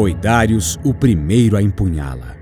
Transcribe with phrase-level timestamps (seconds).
[0.00, 2.34] Foi Darius o primeiro a empunhá-la.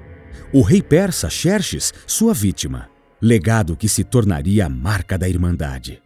[0.52, 2.88] O rei persa Xerxes, sua vítima,
[3.20, 6.00] legado que se tornaria a marca da Irmandade.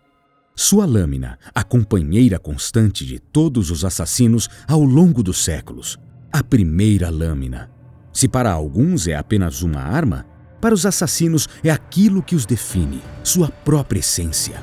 [0.56, 5.98] Sua lâmina, a companheira constante de todos os assassinos ao longo dos séculos.
[6.32, 7.70] A primeira lâmina.
[8.14, 10.24] Se para alguns é apenas uma arma,
[10.58, 14.62] para os assassinos é aquilo que os define, sua própria essência.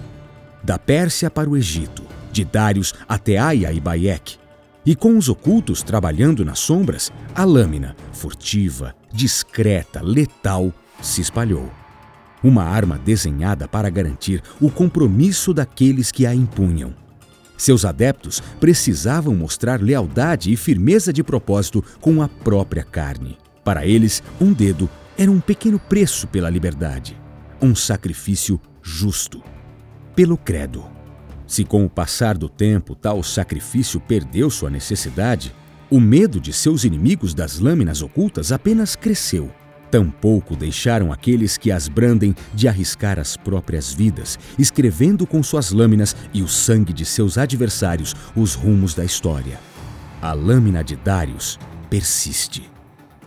[0.63, 4.40] Da Pérsia para o Egito, de Dários até Aia e Bayek.
[4.89, 11.70] E com os ocultos trabalhando nas sombras, a lâmina, furtiva, discreta, letal, se espalhou.
[12.43, 16.95] Uma arma desenhada para garantir o compromisso daqueles que a impunham.
[17.55, 23.38] Seus adeptos precisavam mostrar lealdade e firmeza de propósito com a própria carne.
[23.63, 27.16] Para eles, um dedo era um pequeno preço pela liberdade,
[27.61, 29.44] um sacrifício justo.
[30.16, 30.83] Pelo credo.
[31.50, 35.52] Se com o passar do tempo tal sacrifício perdeu sua necessidade,
[35.89, 39.52] o medo de seus inimigos das lâminas ocultas apenas cresceu.
[39.89, 46.16] Tampouco deixaram aqueles que as brandem de arriscar as próprias vidas, escrevendo com suas lâminas
[46.31, 49.59] e o sangue de seus adversários os rumos da história.
[50.22, 51.58] A lâmina de Darius
[51.89, 52.70] persiste.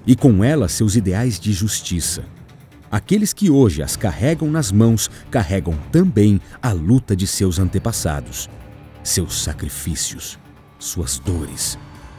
[0.06, 2.22] E com ela seus ideais de justiça.
[2.92, 8.50] Aqueles que hoje as carregam nas mãos carregam também a luta de seus antepassados,
[9.02, 10.38] seus sacrifícios,
[10.78, 11.78] suas dores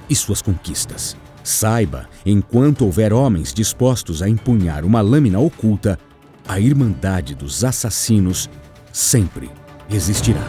[0.09, 1.15] e suas conquistas.
[1.43, 5.99] Saiba, enquanto houver homens dispostos a empunhar uma lâmina oculta,
[6.47, 8.49] a Irmandade dos Assassinos
[8.91, 9.51] sempre
[9.91, 10.41] existirá.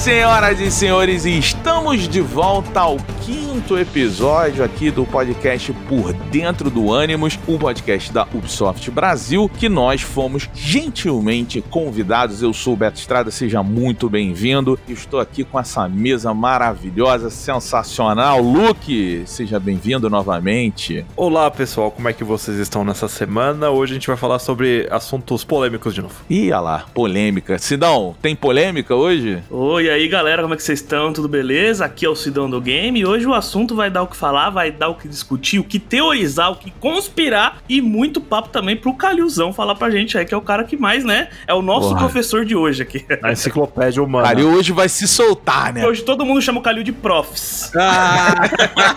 [0.00, 6.90] Senhoras e senhores, estamos de volta ao quinto episódio aqui do podcast Por Dentro do
[6.90, 12.42] Ânimos, um podcast da Ubisoft Brasil, que nós fomos gentilmente convidados.
[12.42, 14.80] Eu sou o Beto Estrada, seja muito bem-vindo.
[14.88, 18.40] Estou aqui com essa mesa maravilhosa, sensacional.
[18.40, 21.04] Luke, seja bem-vindo novamente.
[21.14, 23.68] Olá, pessoal, como é que vocês estão nessa semana?
[23.68, 26.14] Hoje a gente vai falar sobre assuntos polêmicos de novo.
[26.30, 27.58] Ih, olha lá, polêmica.
[27.58, 29.42] Sidão, tem polêmica hoje?
[29.50, 31.12] Oi, aí galera, como é que vocês estão?
[31.12, 31.84] Tudo beleza?
[31.84, 34.50] Aqui é o Sidão do Game e hoje o assunto vai dar o que falar,
[34.50, 38.76] vai dar o que discutir, o que teorizar, o que conspirar e muito papo também
[38.76, 41.28] pro Calilzão falar pra gente aí, que é o cara que mais, né?
[41.46, 42.00] É o nosso Porra.
[42.00, 43.04] professor de hoje aqui.
[43.22, 44.28] A enciclopédia humana.
[44.28, 45.86] Calil hoje vai se soltar, né?
[45.86, 47.70] Hoje todo mundo chama o Calil de profs.
[47.76, 48.48] Ah,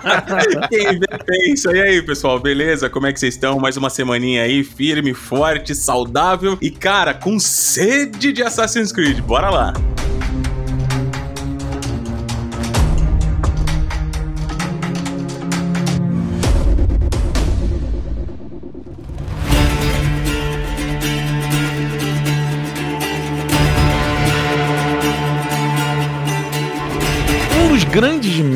[0.70, 1.72] quem isso.
[1.72, 2.90] E aí, pessoal, beleza?
[2.90, 3.60] Como é que vocês estão?
[3.60, 9.20] Mais uma semaninha aí, firme, forte, saudável e, cara, com sede de Assassin's Creed.
[9.22, 9.74] Bora lá.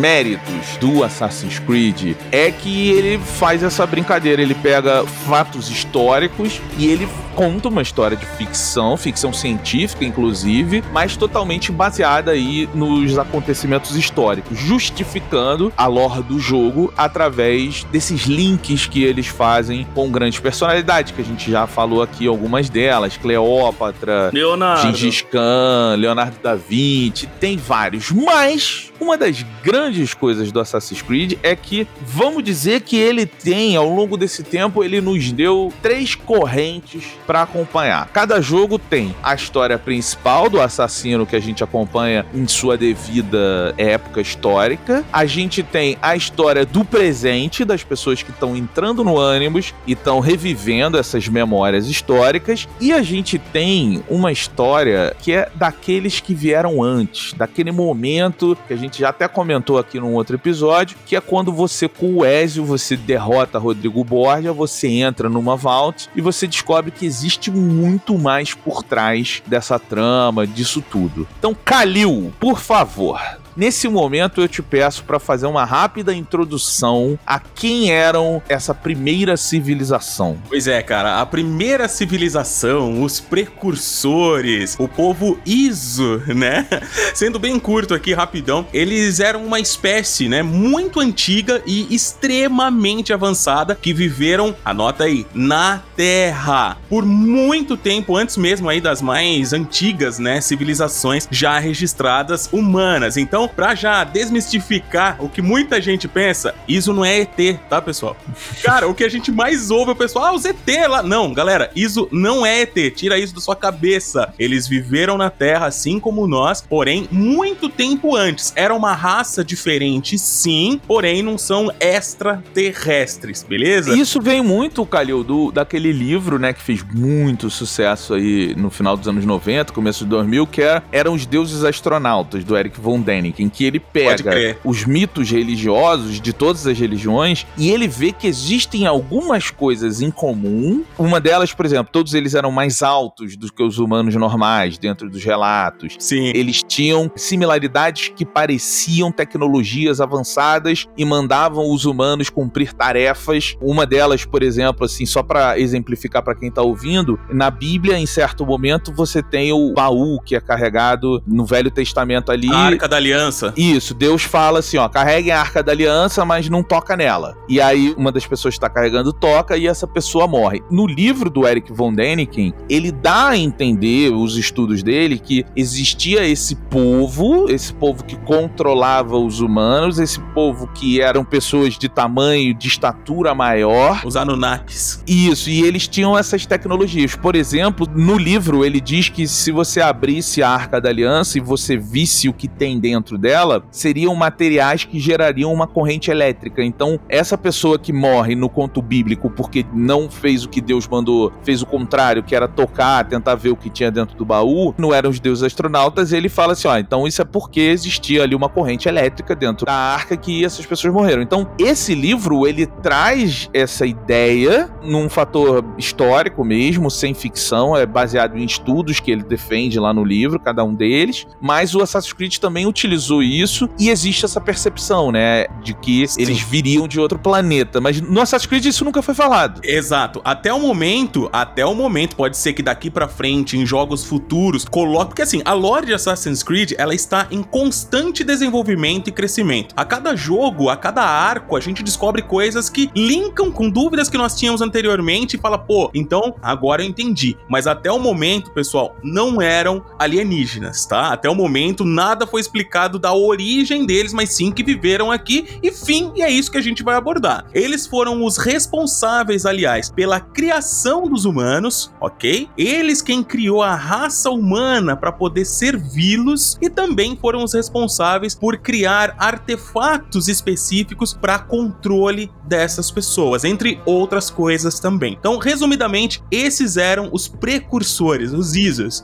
[0.07, 4.41] Grandes méritos do Assassin's Creed é que ele faz essa brincadeira.
[4.41, 11.16] Ele pega fatos históricos e ele conta uma história de ficção, ficção científica, inclusive, mas
[11.16, 19.03] totalmente baseada aí nos acontecimentos históricos, justificando a lore do jogo através desses links que
[19.03, 24.97] eles fazem com grandes personalidades, que a gente já falou aqui algumas delas, Cleópatra, Leonardo.
[24.97, 31.38] Gengis Khan, Leonardo da Vinci, tem vários, mas uma das grandes coisas do Assassin's Creed
[31.44, 36.16] é que, vamos dizer que ele tem, ao longo desse tempo, ele nos deu três
[36.16, 38.09] correntes para acompanhar.
[38.12, 43.74] Cada jogo tem a história principal do assassino que a gente acompanha em sua devida
[43.77, 45.06] época histórica.
[45.13, 49.94] A gente tem a história do presente das pessoas que estão entrando no ânimos e
[49.94, 52.68] estão revivendo essas memórias históricas.
[52.80, 58.74] E a gente tem uma história que é daqueles que vieram antes, daquele momento que
[58.74, 62.25] a gente já até comentou aqui num outro episódio, que é quando você com o
[62.25, 68.18] Ezio, você derrota Rodrigo Borgia, você entra numa vault e você descobre que existe muito
[68.18, 71.28] mais por trás dessa trama, disso tudo.
[71.38, 73.19] Então, Kalil, por favor,
[73.57, 79.36] nesse momento eu te peço para fazer uma rápida introdução a quem eram essa primeira
[79.36, 80.38] civilização.
[80.48, 86.68] Pois é, cara, a primeira civilização, os precursores, o povo Iso, né?
[87.13, 93.75] Sendo bem curto aqui, rapidão, eles eram uma espécie, né, muito antiga e extremamente avançada
[93.75, 100.19] que viveram, anota aí, na Terra por muito tempo antes mesmo aí das mais antigas,
[100.19, 103.18] né, civilizações já registradas humanas.
[103.18, 108.16] Então, para já desmistificar o que muita gente pensa, isso não é ET, tá, pessoal?
[108.64, 110.58] Cara, o que a gente mais ouve é o pessoal, ah, os ET
[110.90, 111.04] lá.
[111.04, 114.34] Não, galera, isso não é ET, tira isso da sua cabeça.
[114.38, 118.54] Eles viveram na Terra assim como nós, porém, muito tempo antes.
[118.56, 123.96] Era uma raça diferente, sim, porém não são extraterrestres, beleza?
[123.96, 128.98] Isso vem muito, Calil, do, daquele livro, né, que fez muito sucesso aí no final
[128.98, 133.02] dos anos 90, começo de 2000, que é, eram os deuses astronautas, do Eric von
[133.02, 138.12] Däniken, em que ele pega os mitos religiosos de todas as religiões e ele vê
[138.12, 140.84] que existem algumas coisas em comum.
[140.98, 145.10] Uma delas, por exemplo, todos eles eram mais altos do que os humanos normais, dentro
[145.10, 145.95] dos relatos.
[146.00, 146.31] Sim.
[146.34, 153.56] Eles tinham similaridades que pareciam tecnologias avançadas e mandavam os humanos cumprir tarefas.
[153.62, 158.06] Uma delas, por exemplo, assim, só para exemplificar para quem tá ouvindo, na Bíblia, em
[158.06, 162.51] certo momento, você tem o baú que é carregado no Velho Testamento ali.
[162.51, 163.26] A Arca da Aliança.
[163.56, 167.38] Isso, Deus fala assim, ó, carreguem a Arca da Aliança, mas não toca nela.
[167.47, 170.62] E aí uma das pessoas que está carregando toca e essa pessoa morre.
[170.69, 176.27] No livro do Eric von Däniken, ele dá a entender, os estudos dele, que existia
[176.27, 182.53] esse povo, esse povo que controlava os humanos, esse povo que eram pessoas de tamanho,
[182.53, 184.01] de estatura maior.
[184.06, 185.03] Os Anunnakis.
[185.07, 187.15] Isso, e eles tinham essas tecnologias.
[187.15, 191.41] Por exemplo, no livro ele diz que se você abrisse a Arca da Aliança e
[191.41, 196.63] você visse o que tem dentro dela, seriam materiais que gerariam uma corrente elétrica.
[196.63, 201.31] Então, essa pessoa que morre no conto bíblico porque não fez o que Deus mandou,
[201.44, 204.92] fez o contrário, que era tocar, tentar ver o que tinha dentro do baú, não
[204.92, 208.50] eram os deuses astronautas, ele fala assim: ó, então isso é porque existia ali uma
[208.50, 211.21] corrente elétrica dentro da arca que essas pessoas morreram.
[211.21, 218.38] Então, esse livro, ele traz essa ideia num fator histórico mesmo, sem ficção, é baseado
[218.38, 222.38] em estudos que ele defende lá no livro, cada um deles, mas o Assassin's Creed
[222.38, 222.65] também
[222.98, 226.22] utilizou isso e existe essa percepção, né, de que Sim.
[226.22, 229.62] eles viriam de outro planeta, mas no Assassin's Creed isso nunca foi falado.
[229.64, 230.22] Exato.
[230.24, 234.66] Até o momento, até o momento, pode ser que daqui para frente, em jogos futuros,
[234.66, 239.74] coloque, porque assim, a lore de Assassin's Creed, ela está em constante desenvolvimento e crescimento.
[239.78, 244.18] A cada jogo, a cada arco, a gente descobre coisas que linkam com dúvidas que
[244.18, 247.38] nós tínhamos anteriormente e fala, pô, então agora eu entendi.
[247.50, 251.10] Mas até o momento, pessoal, não eram alienígenas, tá?
[251.10, 255.72] Até o momento nada foi explicado da origem deles, mas sim que viveram aqui e
[255.72, 257.45] fim, e é isso que a gente vai abordar.
[257.54, 262.50] Eles foram os responsáveis, aliás, pela criação dos humanos, ok?
[262.57, 268.57] Eles quem criou a raça humana para poder servi-los e também foram os responsáveis por
[268.57, 275.18] criar artefatos específicos para controle dessas pessoas, entre outras coisas também.
[275.19, 279.04] Então, resumidamente, esses eram os precursores, os Isos.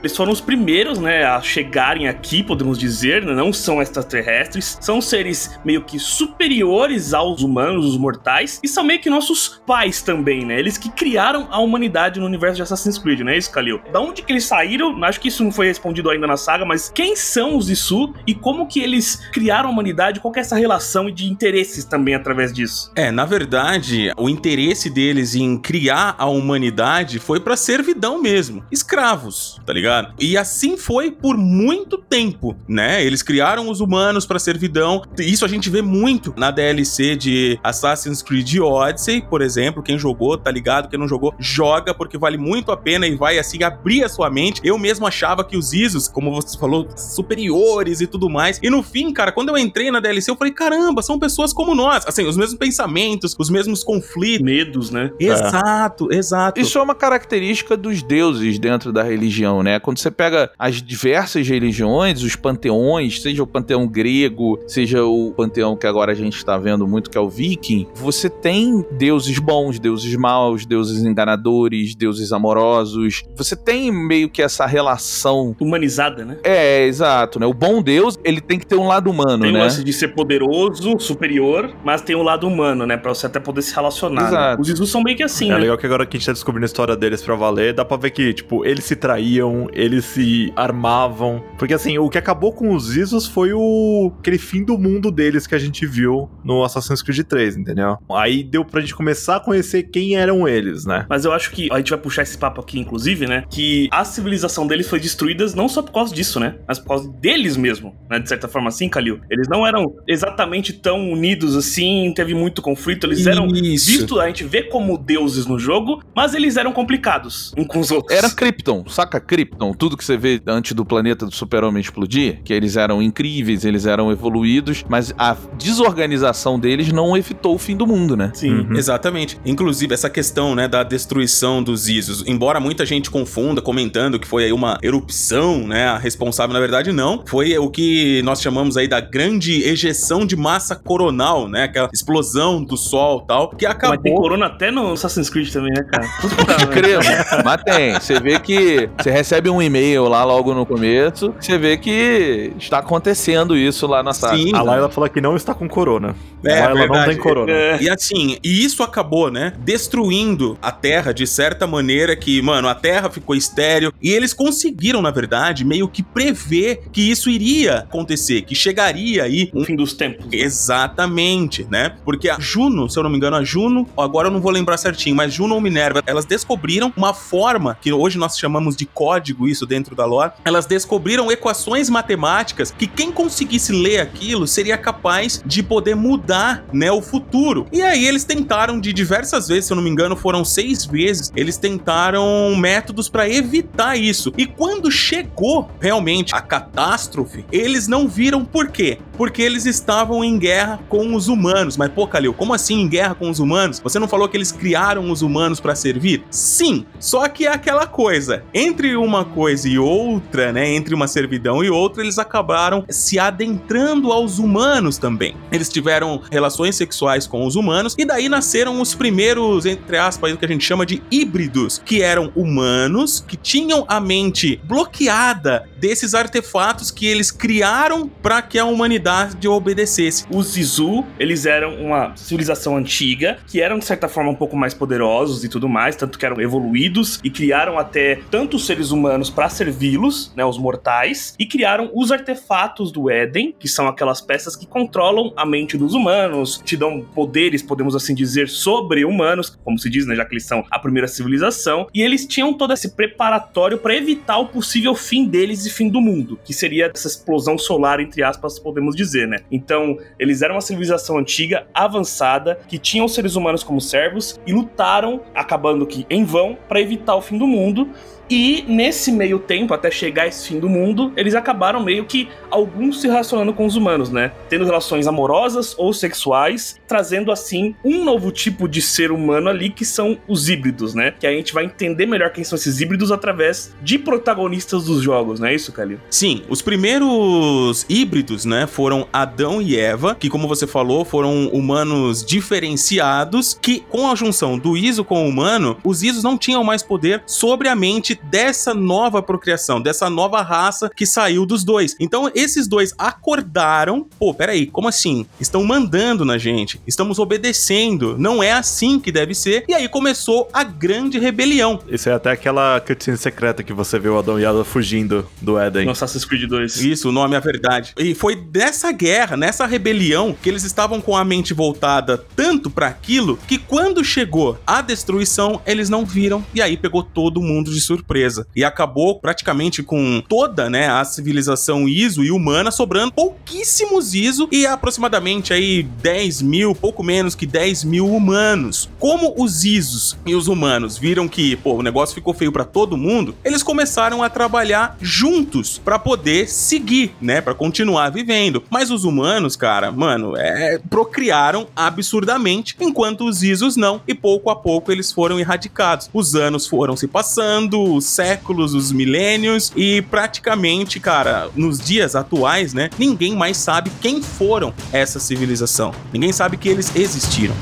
[0.00, 3.34] Eles foram os primeiros, né, a chegarem aqui, podemos dizer, né?
[3.34, 9.00] não são extraterrestres, são seres meio que superiores aos humanos, os mortais, e são meio
[9.00, 10.58] que nossos pais também, né?
[10.58, 13.80] Eles que criaram a humanidade no universo de Assassin's Creed, né, isso, Kalil?
[13.92, 15.02] Da onde que eles saíram?
[15.04, 18.34] Acho que isso não foi respondido ainda na saga, mas quem são os Isu e
[18.34, 20.20] como que eles criaram a humanidade?
[20.20, 22.92] Qual é essa relação e de interesses também através disso?
[22.94, 29.60] É, na verdade, o interesse deles em criar a humanidade foi para servidão mesmo, escravos,
[29.64, 29.85] tá ligado?
[29.86, 30.14] Ligado?
[30.20, 33.04] E assim foi por muito tempo, né?
[33.04, 35.02] Eles criaram os humanos para servidão.
[35.18, 39.82] Isso a gente vê muito na DLC de Assassin's Creed Odyssey, por exemplo.
[39.82, 40.88] Quem jogou, tá ligado?
[40.88, 44.28] Quem não jogou, joga, porque vale muito a pena e vai assim abrir a sua
[44.28, 44.60] mente.
[44.64, 48.58] Eu mesmo achava que os Isos, como você falou, superiores e tudo mais.
[48.62, 51.74] E no fim, cara, quando eu entrei na DLC, eu falei: caramba, são pessoas como
[51.74, 52.04] nós.
[52.06, 54.44] Assim, os mesmos pensamentos, os mesmos conflitos.
[54.44, 55.10] Medos, né?
[55.18, 56.16] Exato, é.
[56.16, 56.60] exato.
[56.60, 59.75] Isso é uma característica dos deuses dentro da religião, né?
[59.80, 65.76] Quando você pega as diversas religiões, os panteões, seja o panteão grego, seja o panteão
[65.76, 69.78] que agora a gente está vendo muito, que é o viking, você tem deuses bons,
[69.78, 73.22] deuses maus, deuses enganadores, deuses amorosos.
[73.36, 76.38] Você tem meio que essa relação humanizada, né?
[76.42, 77.46] É, exato, né?
[77.46, 79.58] O bom Deus, ele tem que ter um lado humano, tem né?
[79.58, 82.96] Tem lance de ser poderoso, superior, mas tem um lado humano, né?
[82.96, 84.22] Pra você até poder se relacionar.
[84.22, 84.28] Né?
[84.28, 84.56] Exato.
[84.56, 84.60] Né?
[84.60, 85.58] Os Jesus são meio que assim, É né?
[85.58, 87.96] legal que agora que a gente tá descobrindo a história deles pra valer, dá pra
[87.96, 91.42] ver que, tipo, eles se traíam, eles se armavam.
[91.58, 95.46] Porque assim, o que acabou com os Isos foi o aquele fim do mundo deles
[95.46, 97.96] que a gente viu no Assassin's Creed 3, entendeu?
[98.10, 101.06] Aí deu pra gente começar a conhecer quem eram eles, né?
[101.08, 103.44] Mas eu acho que a gente vai puxar esse papo aqui, inclusive, né?
[103.50, 106.56] Que a civilização deles foi destruída não só por causa disso, né?
[106.66, 108.18] Mas por causa deles mesmo, né?
[108.18, 109.20] De certa forma assim, Kalil.
[109.30, 113.06] Eles não eram exatamente tão unidos assim, teve muito conflito.
[113.06, 113.90] Eles eram Isso.
[113.90, 117.90] vistos, a gente vê como deuses no jogo, mas eles eram complicados um com os
[117.90, 118.16] outros.
[118.16, 119.55] Era Krypton, saca Krypton?
[119.74, 123.86] Tudo que você vê antes do planeta do super-homem explodir, que eles eram incríveis, eles
[123.86, 128.30] eram evoluídos, mas a desorganização deles não evitou o fim do mundo, né?
[128.34, 128.60] Sim.
[128.60, 128.76] Uhum.
[128.76, 129.38] Exatamente.
[129.44, 134.44] Inclusive, essa questão, né, da destruição dos Isos, embora muita gente confunda, comentando que foi
[134.44, 137.22] aí uma erupção, né, a responsável, na verdade, não.
[137.26, 142.62] Foi o que nós chamamos aí da grande ejeção de massa coronal, né, aquela explosão
[142.62, 144.14] do Sol e tal, que Mas tem acabou...
[144.14, 146.06] corona até no Assassin's Creed também, né, cara?
[146.20, 146.66] Puta.
[146.68, 147.02] Cremo.
[147.44, 147.94] Mas tem.
[147.94, 152.78] Você vê que você recebe um e-mail lá logo no começo, você vê que está
[152.78, 154.36] acontecendo isso lá na sala.
[154.36, 156.14] Sim, A Layla fala que não está com corona.
[156.44, 157.52] É, a Layla não tem corona.
[157.52, 157.78] É.
[157.82, 159.52] E assim, e isso acabou, né?
[159.58, 163.92] Destruindo a Terra de certa maneira que, mano, a Terra ficou estéreo.
[164.00, 169.50] E eles conseguiram, na verdade, meio que prever que isso iria acontecer, que chegaria aí
[169.52, 170.26] um O fim dos tempos.
[170.32, 171.96] Exatamente, né?
[172.04, 174.76] Porque a Juno, se eu não me engano, a Juno, agora eu não vou lembrar
[174.76, 179.35] certinho, mas Juno ou Minerva, elas descobriram uma forma, que hoje nós chamamos de código,
[179.44, 185.42] isso dentro da lore, elas descobriram equações matemáticas que quem conseguisse ler aquilo seria capaz
[185.44, 187.66] de poder mudar, né, o futuro.
[187.72, 191.32] E aí eles tentaram de diversas vezes, se eu não me engano, foram seis vezes,
[191.34, 194.32] eles tentaram métodos para evitar isso.
[194.38, 198.98] E quando chegou realmente a catástrofe, eles não viram por quê?
[199.16, 201.76] Porque eles estavam em guerra com os humanos.
[201.76, 203.80] Mas pô, Kalil, como assim em guerra com os humanos?
[203.80, 206.24] Você não falou que eles criaram os humanos para servir?
[206.30, 208.44] Sim, só que é aquela coisa.
[208.54, 214.12] Entre uma coisa e outra, né, entre uma servidão e outra, eles acabaram se adentrando
[214.12, 215.36] aos humanos também.
[215.52, 220.36] Eles tiveram relações sexuais com os humanos e daí nasceram os primeiros, entre aspas, o
[220.36, 226.14] que a gente chama de híbridos, que eram humanos que tinham a mente bloqueada desses
[226.14, 230.24] artefatos que eles criaram para que a humanidade obedecesse.
[230.30, 234.74] Os Zizu, eles eram uma civilização antiga, que eram de certa forma um pouco mais
[234.74, 239.48] poderosos e tudo mais, tanto que eram evoluídos e criaram até tantos seres humanos para
[239.48, 244.66] servi-los, né, os mortais, e criaram os artefatos do Éden, que são aquelas peças que
[244.66, 249.90] controlam a mente dos humanos, te dão poderes, podemos assim dizer, sobre humanos, como se
[249.90, 253.78] diz, né, já que eles são a primeira civilização, e eles tinham todo esse preparatório
[253.78, 258.00] para evitar o possível fim deles e fim do mundo, que seria essa explosão solar
[258.00, 259.38] entre aspas, podemos dizer, né?
[259.50, 264.52] Então, eles eram uma civilização antiga, avançada, que tinha os seres humanos como servos e
[264.52, 267.88] lutaram, acabando que em vão, para evitar o fim do mundo.
[268.28, 273.00] E nesse meio tempo, até chegar esse fim do mundo, eles acabaram meio que alguns
[273.00, 274.32] se relacionando com os humanos, né?
[274.48, 279.84] Tendo relações amorosas ou sexuais, trazendo assim um novo tipo de ser humano ali que
[279.84, 281.14] são os híbridos, né?
[281.18, 285.40] Que a gente vai entender melhor quem são esses híbridos através de protagonistas dos jogos,
[285.40, 285.98] não é isso, Calil?
[286.10, 292.24] Sim, os primeiros híbridos, né, foram Adão e Eva, que como você falou, foram humanos
[292.24, 296.82] diferenciados, que com a junção do Iso com o humano, os Isos não tinham mais
[296.82, 301.96] poder sobre a mente dessa nova procriação, dessa nova raça que saiu dos dois.
[302.00, 305.26] Então esses dois acordaram, pô, peraí, como assim?
[305.40, 309.64] Estão mandando na gente, estamos obedecendo, não é assim que deve ser.
[309.68, 311.80] E aí começou a grande rebelião.
[311.88, 315.58] Isso é até aquela cutscene secreta que você vê o Adão e Eva fugindo do
[315.58, 315.84] Éden.
[315.84, 316.76] No Assassin's Creed 2.
[316.82, 317.92] Isso, o nome é a verdade.
[317.98, 322.86] E foi dessa guerra, nessa rebelião, que eles estavam com a mente voltada tanto para
[322.86, 327.80] aquilo que quando chegou a destruição, eles não viram e aí pegou todo mundo de
[327.80, 328.05] surpresa.
[328.54, 334.66] E acabou praticamente com toda, né, a civilização ISO e humana sobrando pouquíssimos ISO e
[334.66, 338.88] aproximadamente aí 10 mil, pouco menos que 10 mil humanos.
[338.98, 342.96] Como os ISOs e os humanos viram que, pô, o negócio ficou feio para todo
[342.96, 348.62] mundo, eles começaram a trabalhar juntos para poder seguir, né, para continuar vivendo.
[348.70, 354.56] Mas os humanos, cara, mano, é, procriaram absurdamente, enquanto os Isos não, e pouco a
[354.56, 356.10] pouco eles foram erradicados.
[356.12, 362.72] Os anos foram se passando, os séculos, os milênios, e praticamente, cara, nos dias atuais,
[362.72, 365.92] né, ninguém mais sabe quem foram essa civilização.
[366.12, 367.54] Ninguém sabe que eles existiram.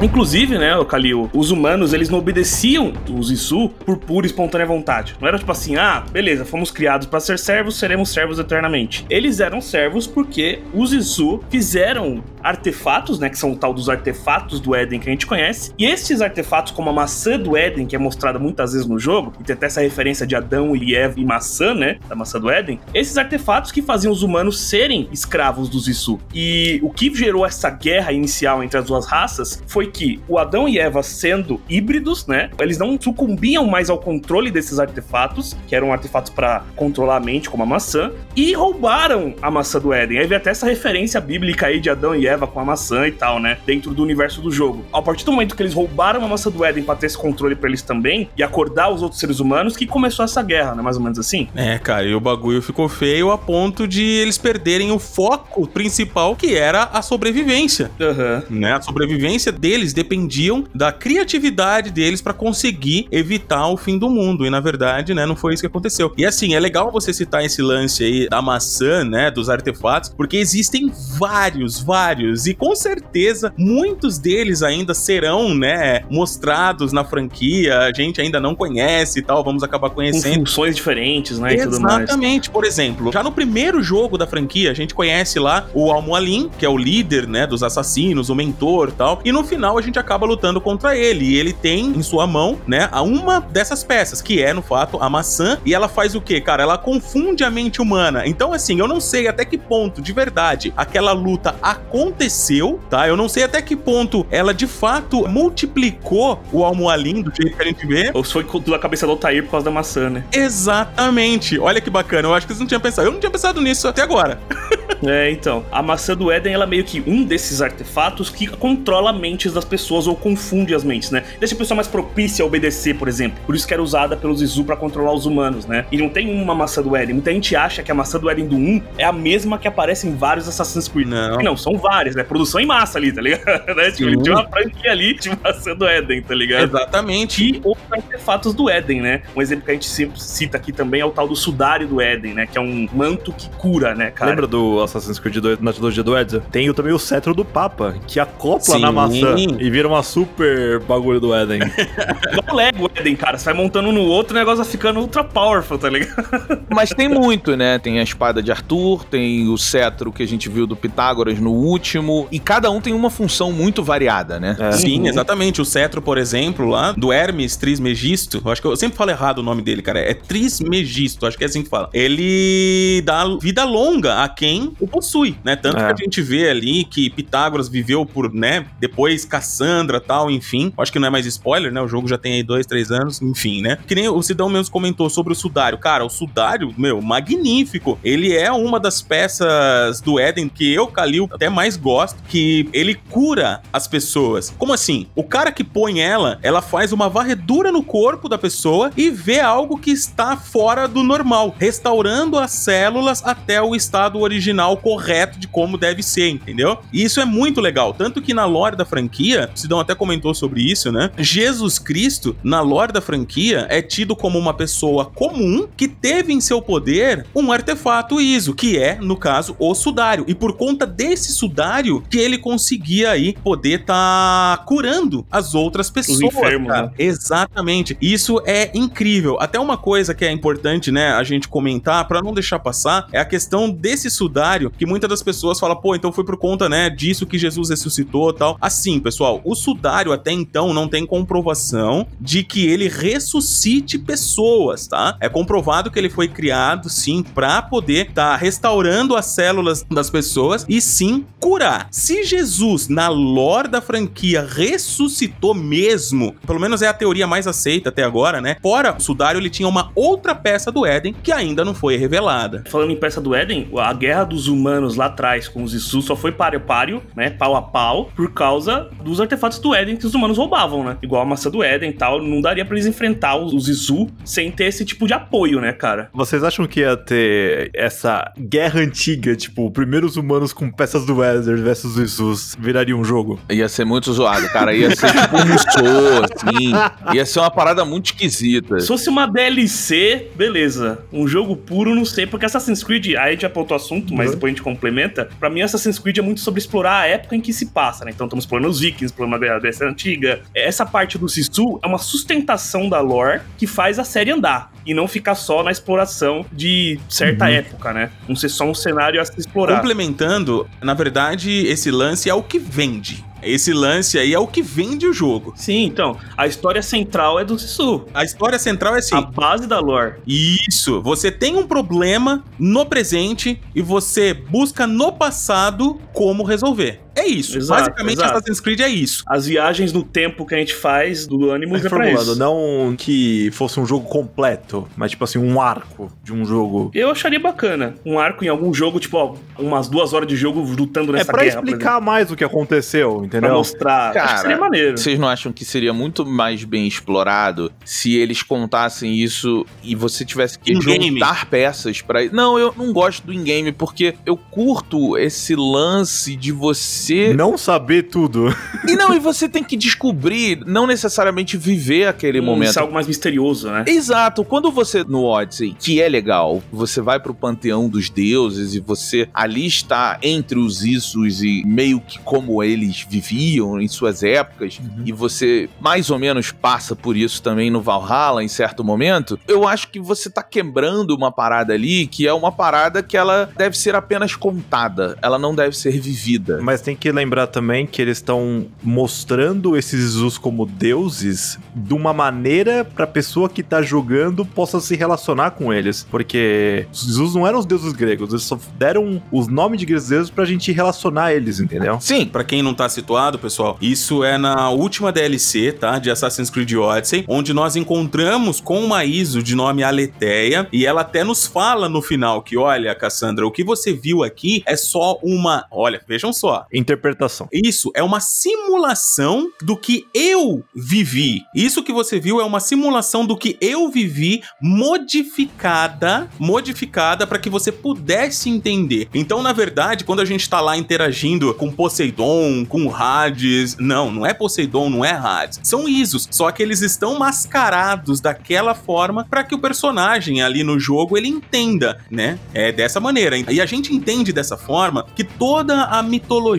[0.00, 5.16] Inclusive, né, Kalil, os humanos, eles não obedeciam os Isu por pura e espontânea vontade.
[5.20, 9.04] Não era tipo assim, ah, beleza, fomos criados para ser servos, seremos servos eternamente.
[9.10, 14.60] Eles eram servos porque os Isu fizeram artefatos, né, que são o tal dos artefatos
[14.60, 15.72] do Éden que a gente conhece.
[15.76, 19.32] E esses artefatos, como a maçã do Éden, que é mostrada muitas vezes no jogo,
[19.40, 22.48] e tem até essa referência de Adão e Eva e maçã, né, da maçã do
[22.48, 26.20] Éden, esses artefatos que faziam os humanos serem escravos dos Isu.
[26.32, 30.68] E o que gerou essa guerra inicial entre as duas raças foi que o Adão
[30.68, 35.92] e Eva sendo híbridos, né, eles não sucumbiam mais ao controle desses artefatos, que eram
[35.92, 40.18] artefatos para controlar a mente, como a maçã, e roubaram a maçã do Éden.
[40.18, 43.12] Aí vem até essa referência bíblica aí de Adão e Eva com a maçã e
[43.12, 43.58] tal, né?
[43.66, 44.84] Dentro do universo do jogo.
[44.92, 47.54] A partir do momento que eles roubaram a maçã do Éden pra ter esse controle
[47.54, 50.82] pra eles também e acordar os outros seres humanos, que começou essa guerra, né?
[50.82, 51.48] Mais ou menos assim.
[51.54, 56.34] É, cara, e o bagulho ficou feio a ponto de eles perderem o foco principal,
[56.34, 57.90] que era a sobrevivência.
[58.00, 58.42] Aham.
[58.50, 58.72] Né?
[58.72, 64.46] A sobrevivência deles dependiam da criatividade deles pra conseguir evitar o fim do mundo.
[64.46, 66.12] E na verdade, né, não foi isso que aconteceu.
[66.16, 70.36] E assim, é legal você citar esse lance aí da maçã, né, dos artefatos, porque
[70.36, 77.78] existem vários, vários e com certeza muitos deles ainda serão, né, mostrados na franquia.
[77.80, 80.46] A gente ainda não conhece e tal, vamos acabar Com conhecendo.
[80.46, 81.54] funções diferentes, né?
[81.54, 82.04] E tudo mais.
[82.04, 82.50] Exatamente.
[82.50, 86.64] Por exemplo, já no primeiro jogo da franquia, a gente conhece lá o Almoalin, que
[86.64, 89.20] é o líder, né, dos assassinos, o mentor, tal.
[89.24, 91.24] E no final a gente acaba lutando contra ele.
[91.24, 94.98] E ele tem em sua mão, né, a uma dessas peças, que é, no fato,
[95.02, 95.58] a maçã.
[95.64, 96.62] E ela faz o quê, cara?
[96.62, 98.26] Ela confunde a mente humana.
[98.26, 103.08] Então, assim, eu não sei até que ponto, de verdade, aquela luta aconteceu, tá?
[103.08, 107.62] Eu não sei até que ponto ela de fato multiplicou o Almoalin do jeito que
[107.62, 108.10] a gente vê.
[108.14, 110.24] Ou foi tudo a cabeça do Altair por causa da maçã, né?
[110.32, 111.58] Exatamente.
[111.58, 112.28] Olha que bacana.
[112.28, 113.08] Eu acho que vocês não tinham pensado.
[113.08, 114.38] Eu não tinha pensado nisso até agora.
[115.04, 115.64] É, então.
[115.70, 119.64] A maçã do Éden, ela é meio que um desses artefatos que controla mentes das
[119.64, 121.24] pessoas ou confunde as mentes, né?
[121.38, 123.38] Deixa a pessoa mais propícia a obedecer, por exemplo.
[123.46, 125.86] Por isso que era usada pelos Izu pra controlar os humanos, né?
[125.90, 127.14] E não tem uma maçã do Éden.
[127.14, 130.06] Muita gente acha que a maçã do Éden do 1 é a mesma que aparece
[130.06, 131.08] em vários Assassin's Creed.
[131.08, 131.38] Não.
[131.38, 132.22] Não, são várias, né?
[132.22, 133.44] Produção em massa ali, tá ligado?
[133.74, 133.90] né?
[133.90, 134.22] Tipo, Sim.
[134.22, 136.64] tinha uma franquia ali de maçã do Éden, tá ligado?
[136.64, 137.44] Exatamente.
[137.44, 139.22] E outros artefatos do Éden, né?
[139.36, 142.00] Um exemplo que a gente sempre cita aqui também é o tal do Sudário do
[142.00, 142.46] Éden, né?
[142.46, 144.30] Que é um manto que cura, né, cara?
[144.30, 146.42] Lembra do Assassin's Creed 2 na trilogia do Ezio?
[146.50, 148.80] Tem o- também o cetro do Papa, que acopla Sim.
[148.80, 151.60] na maçã e vira uma super bagulho do Éden.
[152.32, 153.38] Igual o Lego Éden, cara.
[153.38, 156.62] Você vai montando um no outro, o negócio vai ficando ultra powerful, tá ligado?
[156.70, 157.78] Mas tem muito, né?
[157.78, 161.50] Tem a espada de Arthur, tem o cetro que a gente viu do Pitágoras no
[161.52, 164.56] último, e cada um tem uma função muito variada, né?
[164.58, 164.72] É.
[164.72, 165.06] Sim, Uhum.
[165.08, 165.60] exatamente.
[165.60, 169.38] O cetro, por exemplo, lá, do Hermes Trismegisto, eu acho que eu sempre falo errado
[169.38, 169.98] o nome dele, cara.
[170.00, 171.88] É Trismegisto, acho que é assim que fala.
[171.92, 175.56] Ele dá vida longa a quem o possui, né?
[175.56, 175.86] Tanto É.
[175.86, 180.72] que a gente vê ali que Pitágoras viveu por, né, depois Cassandra tal, enfim.
[180.78, 181.80] Acho que não é mais spoiler, né?
[181.80, 183.78] O jogo já tem aí dois, três anos, enfim, né?
[183.86, 185.78] Que nem o Sidão mesmo comentou sobre o Sudário.
[185.78, 187.98] Cara, o Sudário, meu, magnífico.
[188.04, 192.94] Ele é uma das peças do Éden que eu, Kalil, até mais gosto, que ele
[192.94, 194.52] cura as pessoas.
[194.58, 195.06] Como assim?
[195.14, 199.40] O cara que põe ela, ela faz uma varredura no corpo da pessoa e vê
[199.40, 205.48] algo que está fora do normal, restaurando as células até o estado original correto de
[205.48, 206.78] como deve ser, entendeu?
[206.92, 210.34] E isso é muito legal, tanto que na lore da franquia, o Sidão até comentou
[210.34, 211.10] sobre isso, né?
[211.18, 216.40] Jesus Cristo, na lore da franquia, é tido como uma pessoa comum que teve em
[216.40, 220.24] seu poder um artefato ISO, que é, no caso, o sudário.
[220.28, 226.20] E por conta desse sudário que ele conseguia aí poder tá curando as outras pessoas.
[226.20, 226.86] enfermos, cara.
[226.86, 226.92] né?
[226.98, 227.96] Exatamente.
[228.00, 229.38] Isso é incrível.
[229.40, 233.18] Até uma coisa que é importante, né, a gente comentar para não deixar passar é
[233.18, 236.90] a questão desse sudário que muitas das pessoas falam, pô, então foi por conta, né,
[236.90, 238.56] disso que Jesus ressuscitou, tal.
[238.60, 245.16] Assim, pessoal, o sudário até então não tem comprovação de que ele ressuscite pessoas, tá?
[245.20, 250.64] É comprovado que ele foi criado sim para poder estar restaurando as células das pessoas
[250.68, 251.88] e sim curar.
[251.90, 257.88] Se Jesus na lore da franquia ressuscitou mesmo, pelo menos é a teoria mais aceita
[257.88, 258.56] até agora, né?
[258.60, 262.64] Fora o sudário, ele tinha uma outra peça do Éden que ainda não foi revelada.
[262.68, 266.16] Falando em peça do Éden, a guerra dos humanos lá atrás com os Isu só
[266.16, 267.30] foi páreo páreo, né?
[267.30, 270.96] Pau a pau, por causa dos artefatos do Éden que os humanos roubavam, né?
[271.02, 272.22] Igual a maçã do Éden e tal.
[272.22, 275.72] Não daria pra eles enfrentar os, os Isu sem ter esse tipo de apoio, né,
[275.72, 276.08] cara?
[276.12, 281.56] Vocês acham que ia ter essa guerra antiga, tipo, primeiros humanos com peças do Weather
[281.58, 283.38] versus Jesus, viraria um jogo?
[283.50, 284.74] Ia ser muito zoado, cara.
[284.74, 286.72] Ia ser tipo um Musou, assim.
[287.14, 288.80] Ia ser uma parada muito esquisita.
[288.80, 290.98] Se fosse uma DLC, beleza.
[291.12, 294.34] Um jogo puro, não sei, porque Assassin's Creed, aí a gente apontou o assunto, mas
[294.38, 295.28] depois a gente complementa.
[295.38, 298.10] Pra mim, Assassin's Creed é muito sobre explorar a época em que se passa, né?
[298.14, 300.40] Então estamos explorando os vikings, explorando a Grécia Antiga.
[300.54, 304.72] Essa parte do Sisu é uma sustentação da lore que faz a série andar.
[304.86, 307.50] E não ficar só na exploração de certa Uhum.
[307.50, 308.10] época, né?
[308.26, 309.76] Não ser só um cenário a se explorar.
[309.76, 313.22] Complementando, na verdade, esse lance é o que vende.
[313.42, 315.52] Esse lance aí é o que vende o jogo.
[315.56, 318.04] Sim, então, a história central é do Sisu.
[318.12, 319.14] A história central é assim.
[319.14, 320.14] A base da lore.
[320.26, 327.00] Isso, você tem um problema no presente e você busca no passado como resolver.
[327.18, 327.56] É isso.
[327.58, 328.32] Exato, Basicamente, exato.
[328.38, 329.22] Assassin's Creed é isso.
[329.26, 332.38] As viagens no tempo que a gente faz do Animus é pra Reformulando, isso.
[332.38, 336.90] não que fosse um jogo completo, mas tipo assim, um arco de um jogo.
[336.94, 337.94] Eu acharia bacana.
[338.04, 341.32] Um arco em algum jogo, tipo, ó, umas duas horas de jogo lutando É nessa
[341.32, 341.56] pra guerra.
[341.56, 343.28] explicar mais o que aconteceu, exemplo.
[343.28, 343.54] Pra entendeu?
[343.56, 344.10] mostrar.
[344.10, 344.98] Acho Cara, que seria maneiro.
[344.98, 350.24] Vocês não acham que seria muito mais bem explorado se eles contassem isso e você
[350.24, 352.24] tivesse que juntar peças pra.
[352.32, 357.07] Não, eu não gosto do in-game porque eu curto esse lance de você.
[357.34, 358.54] Não saber tudo.
[358.86, 362.70] E não, e você tem que descobrir, não necessariamente viver aquele Hum, momento.
[362.70, 363.84] Isso é algo mais misterioso, né?
[363.86, 368.80] Exato, quando você no Odyssey, que é legal, você vai pro panteão dos deuses e
[368.80, 374.80] você ali está entre os Isus e meio que como eles viviam em suas épocas,
[375.04, 379.66] e você mais ou menos passa por isso também no Valhalla em certo momento, eu
[379.66, 383.76] acho que você tá quebrando uma parada ali que é uma parada que ela deve
[383.76, 386.58] ser apenas contada, ela não deve ser vivida.
[386.62, 392.12] Mas tem que lembrar também que eles estão mostrando esses Jesus como deuses de uma
[392.12, 396.06] maneira pra pessoa que tá jogando possa se relacionar com eles.
[396.10, 400.30] Porque os Jesus não eram os deuses gregos, eles só deram os nomes de deuses
[400.30, 402.00] pra gente relacionar eles, entendeu?
[402.00, 405.98] Sim, Pra quem não tá situado, pessoal, isso é na última DLC, tá?
[405.98, 411.00] De Assassin's Creed Odyssey, onde nós encontramos com uma ISO de nome Aletheia, e ela
[411.00, 415.18] até nos fala no final que, olha, Cassandra, o que você viu aqui é só
[415.22, 415.66] uma.
[415.70, 416.66] Olha, vejam só.
[416.88, 417.46] Interpretação.
[417.52, 421.42] Isso é uma simulação do que eu vivi.
[421.54, 427.50] Isso que você viu é uma simulação do que eu vivi modificada, modificada para que
[427.50, 429.06] você pudesse entender.
[429.12, 434.24] Então, na verdade, quando a gente tá lá interagindo com Poseidon, com Hades, não, não
[434.24, 435.60] é Poseidon, não é Hades.
[435.62, 440.80] São Isos, só que eles estão mascarados daquela forma para que o personagem ali no
[440.80, 442.38] jogo ele entenda, né?
[442.54, 443.36] É dessa maneira.
[443.36, 446.02] E a gente entende dessa forma que toda a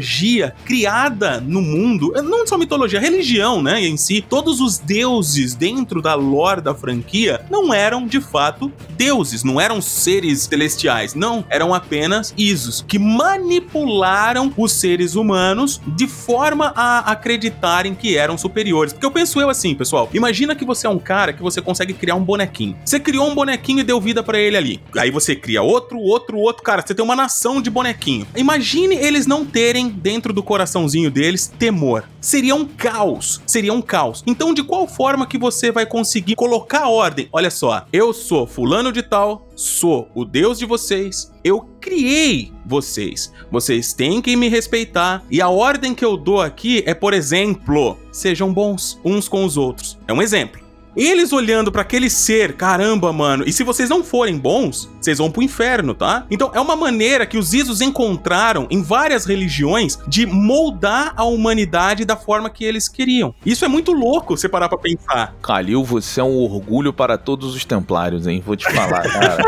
[0.09, 6.01] mitologia criada no mundo, não só mitologia, religião, né, em si, todos os deuses dentro
[6.01, 11.73] da lore da franquia não eram de fato deuses, não eram seres celestiais, não, eram
[11.73, 18.93] apenas Isos que manipularam os seres humanos de forma a acreditarem que eram superiores.
[18.93, 21.93] Porque eu penso eu assim, pessoal, imagina que você é um cara que você consegue
[21.93, 22.77] criar um bonequinho.
[22.83, 24.81] Você criou um bonequinho e deu vida pra ele ali.
[24.97, 28.27] Aí você cria outro, outro, outro, cara, você tem uma nação de bonequinho.
[28.35, 32.05] Imagine eles não terem dentro do coraçãozinho deles temor.
[32.21, 34.23] Seria um caos, seria um caos.
[34.25, 37.27] Então, de qual forma que você vai conseguir colocar ordem?
[37.31, 43.33] Olha só, eu sou fulano de tal, sou o deus de vocês, eu criei vocês.
[43.51, 45.23] Vocês têm que me respeitar.
[45.29, 49.57] E a ordem que eu dou aqui é, por exemplo, sejam bons uns com os
[49.57, 49.97] outros.
[50.07, 50.58] É um exemplo.
[50.95, 53.43] Eles olhando pra aquele ser, caramba, mano.
[53.47, 56.25] E se vocês não forem bons, vocês vão pro inferno, tá?
[56.29, 62.05] Então é uma maneira que os Isos encontraram em várias religiões de moldar a humanidade
[62.05, 63.33] da forma que eles queriam.
[63.45, 65.35] Isso é muito louco, você parar pra pensar.
[65.41, 68.43] Kalil, você é um orgulho para todos os templários, hein?
[68.45, 69.43] Vou te falar, cara.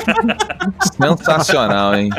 [1.18, 2.10] Sensacional, hein?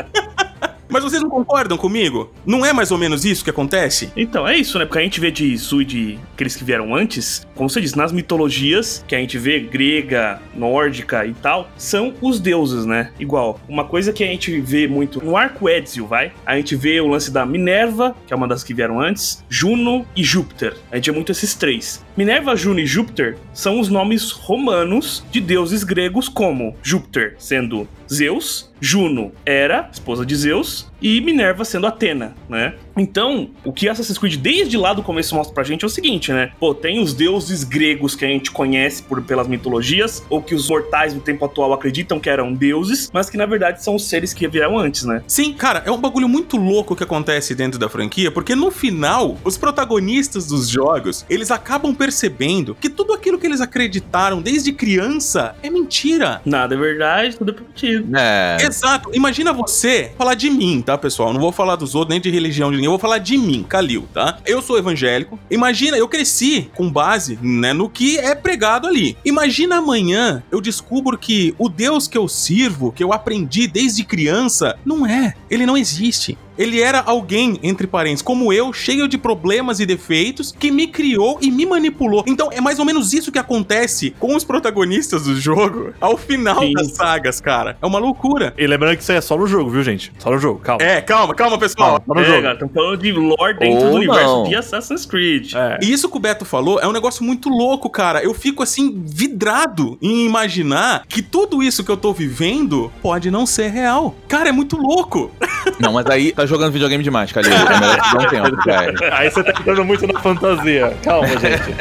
[0.93, 2.31] Mas vocês não concordam comigo?
[2.45, 4.11] Não é mais ou menos isso que acontece?
[4.15, 4.85] Então, é isso, né?
[4.85, 7.97] Porque a gente vê de Su e de aqueles que vieram antes, como você disse,
[7.97, 13.11] nas mitologias que a gente vê, grega, nórdica e tal, são os deuses, né?
[13.19, 13.59] Igual.
[13.67, 16.31] Uma coisa que a gente vê muito no arco Ezio, vai?
[16.45, 20.05] A gente vê o lance da Minerva, que é uma das que vieram antes, Juno
[20.15, 20.77] e Júpiter.
[20.91, 22.05] A gente vê muito esses três.
[22.15, 28.71] Minerva, Juno e Júpiter são os nomes romanos de deuses gregos, como Júpiter sendo Zeus,
[28.79, 32.75] Juno era esposa de Zeus e Minerva sendo Atena, né?
[32.95, 36.31] Então, o que Assassin's Creed desde lá do começo mostra pra gente é o seguinte,
[36.31, 36.51] né?
[36.59, 40.69] Pô, tem os deuses gregos que a gente conhece por, pelas mitologias, ou que os
[40.69, 44.33] mortais no tempo atual acreditam que eram deuses, mas que na verdade são os seres
[44.33, 45.23] que vieram antes, né?
[45.27, 49.37] Sim, cara, é um bagulho muito louco que acontece dentro da franquia, porque no final,
[49.43, 55.55] os protagonistas dos jogos, eles acabam percebendo que tudo aquilo que eles acreditaram desde criança
[55.63, 56.41] é mentira.
[56.45, 58.17] Nada é verdade, tudo é permitido.
[58.17, 58.57] É.
[58.61, 59.09] Exato.
[59.13, 61.33] Imagina você falar de mim, tá, pessoal?
[61.33, 64.07] Não vou falar dos outros, nem de religião de Eu vou falar de mim, Kalil,
[64.13, 64.39] tá?
[64.45, 65.39] Eu sou evangélico.
[65.49, 69.17] Imagina, eu cresci com base né, no que é pregado ali.
[69.23, 74.77] Imagina amanhã eu descubro que o Deus que eu sirvo, que eu aprendi desde criança,
[74.85, 75.35] não é.
[75.49, 76.37] Ele não existe.
[76.57, 81.37] Ele era alguém, entre parênteses, como eu, cheio de problemas e defeitos, que me criou
[81.41, 82.23] e me manipulou.
[82.27, 86.59] Então é mais ou menos isso que acontece com os protagonistas do jogo ao final
[86.61, 86.73] Sim.
[86.73, 87.77] das sagas, cara.
[87.81, 88.53] É uma loucura.
[88.57, 90.11] E lembrando que isso aí é só no jogo, viu, gente?
[90.19, 90.83] Só no jogo, calma.
[90.83, 91.99] É, calma, calma, pessoal.
[91.99, 92.41] Calma, só no É, jogo.
[92.41, 94.43] cara, estamos falando de lore dentro Ou do universo não.
[94.43, 95.53] de Assassin's Creed.
[95.55, 95.79] É.
[95.81, 98.23] E isso que o Beto falou é um negócio muito louco, cara.
[98.23, 103.45] Eu fico assim, vidrado em imaginar que tudo isso que eu tô vivendo pode não
[103.45, 104.15] ser real.
[104.27, 105.31] Cara, é muito louco.
[105.79, 107.51] Não, mas aí tá jogando videogame demais, Calil.
[107.51, 109.17] É melhor dar um tempo, cara.
[109.17, 110.95] Aí você tá entrando muito na fantasia.
[111.03, 111.73] Calma, gente.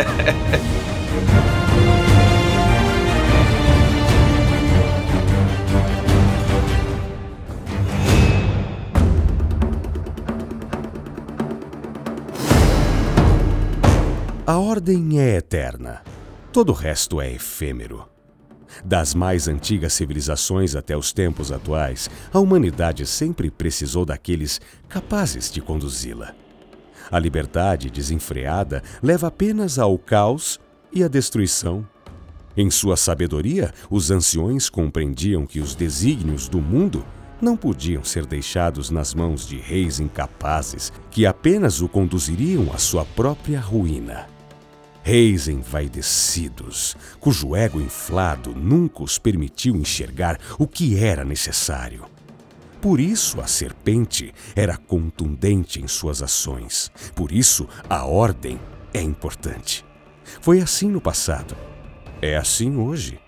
[14.46, 16.02] A ordem é eterna.
[16.52, 18.11] Todo o resto é efêmero.
[18.84, 25.60] Das mais antigas civilizações até os tempos atuais, a humanidade sempre precisou daqueles capazes de
[25.60, 26.34] conduzi-la.
[27.10, 30.58] A liberdade desenfreada leva apenas ao caos
[30.92, 31.86] e à destruição.
[32.56, 37.04] Em sua sabedoria, os anciões compreendiam que os desígnios do mundo
[37.40, 43.04] não podiam ser deixados nas mãos de reis incapazes que apenas o conduziriam à sua
[43.04, 44.31] própria ruína.
[45.04, 52.04] Reis envaidecidos, cujo ego inflado nunca os permitiu enxergar o que era necessário.
[52.80, 56.90] Por isso a serpente era contundente em suas ações.
[57.16, 58.60] Por isso a ordem
[58.94, 59.84] é importante.
[60.40, 61.56] Foi assim no passado.
[62.20, 63.18] É assim hoje.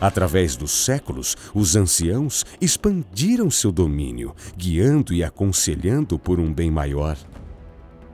[0.00, 7.18] Através dos séculos, os anciãos expandiram seu domínio, guiando e aconselhando por um bem maior.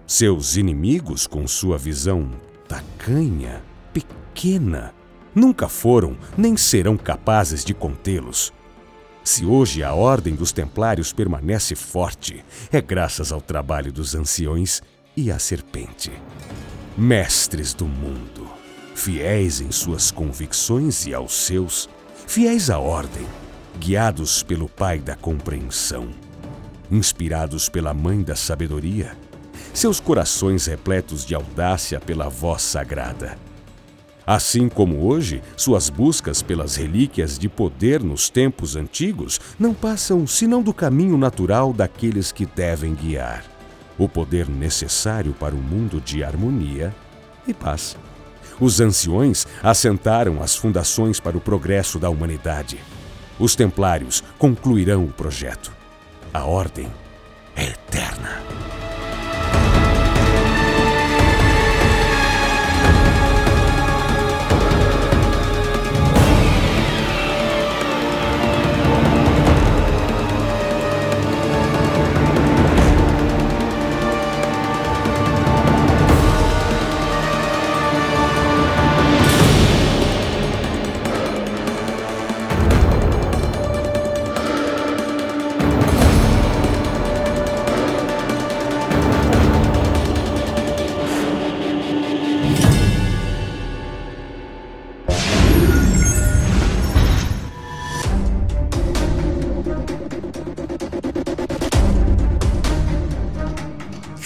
[0.07, 2.31] Seus inimigos, com sua visão
[2.69, 4.95] tacanha, pequena,
[5.35, 8.53] nunca foram nem serão capazes de contê-los.
[9.23, 14.81] Se hoje a Ordem dos Templários permanece forte, é graças ao trabalho dos anciões
[15.17, 16.13] e à serpente.
[16.97, 18.49] Mestres do mundo,
[18.95, 21.89] fiéis em suas convicções e aos seus,
[22.27, 23.27] fiéis à Ordem,
[23.79, 26.09] guiados pelo Pai da compreensão,
[26.91, 29.17] inspirados pela Mãe da sabedoria,
[29.73, 33.39] seus corações repletos de audácia pela voz sagrada.
[34.27, 40.63] Assim como hoje, suas buscas pelas relíquias de poder nos tempos antigos não passam senão
[40.63, 43.57] do caminho natural daqueles que devem guiar
[43.99, 46.95] o poder necessário para um mundo de harmonia
[47.47, 47.97] e paz.
[48.61, 52.79] Os anciões assentaram as fundações para o progresso da humanidade.
[53.39, 55.73] Os templários concluirão o projeto.
[56.33, 56.91] A ordem
[57.55, 58.43] é eterna.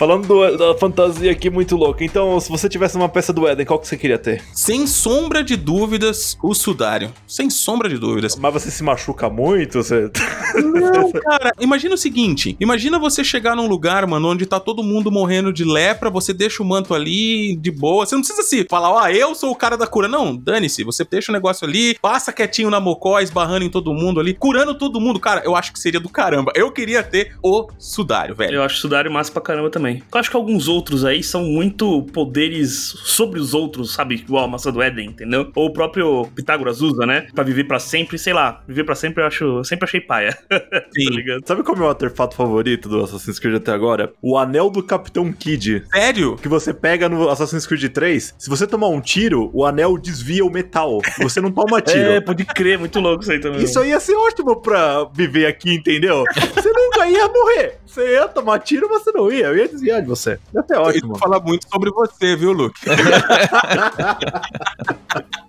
[0.01, 2.03] Falando do- da fantasia aqui muito louca.
[2.03, 4.43] Então, se você tivesse uma peça do Éden, qual que você queria ter?
[4.55, 7.13] Sem sombra de dúvidas, o Sudário.
[7.27, 8.35] Sem sombra de dúvidas.
[8.35, 9.83] Mas você se machuca muito?
[9.83, 10.11] Você...
[10.55, 15.11] Não, cara, imagina o seguinte: imagina você chegar num lugar, mano, onde tá todo mundo
[15.13, 18.07] morrendo de lepra, você deixa o manto ali de boa.
[18.07, 20.09] Você não precisa se falar, ó, eu sou o cara da cura.
[20.09, 20.83] Não, dane-se.
[20.83, 24.75] Você deixa o negócio ali, passa quietinho na mocó, esbarrando em todo mundo ali, curando
[24.79, 25.21] todo mundo.
[25.21, 26.53] Cara, eu acho que seria do caramba.
[26.55, 28.55] Eu queria ter o Sudário, velho.
[28.55, 29.90] Eu acho o Sudário massa pra caramba também.
[30.13, 34.17] Eu acho que alguns outros aí são muito poderes sobre os outros, sabe?
[34.17, 35.51] Igual a maçã do Éden, entendeu?
[35.55, 37.27] Ou o próprio Pitágoras usa, né?
[37.35, 38.63] Pra viver pra sempre, sei lá.
[38.67, 39.45] Viver pra sempre eu acho.
[39.45, 40.37] eu sempre achei paia.
[40.95, 41.05] Sim.
[41.05, 41.43] tá ligado?
[41.47, 44.13] Sabe qual é o meu artefato favorito do Assassin's Creed até agora?
[44.23, 45.85] O anel do Capitão Kid.
[45.93, 46.37] Sério?
[46.37, 50.45] Que você pega no Assassin's Creed 3, se você tomar um tiro, o anel desvia
[50.45, 51.01] o metal.
[51.21, 52.11] Você não toma tiro.
[52.11, 53.63] É, pode crer, muito louco isso aí também.
[53.63, 56.25] Isso aí ia ser ótimo pra viver aqui, entendeu?
[56.55, 57.79] Você nunca ia morrer.
[57.91, 59.47] Você ia tomar tiro, você não ia.
[59.47, 60.39] Eu ia desviar de você.
[60.55, 61.09] Eu ótimo.
[61.09, 62.81] vou falar muito sobre você, viu, Luke?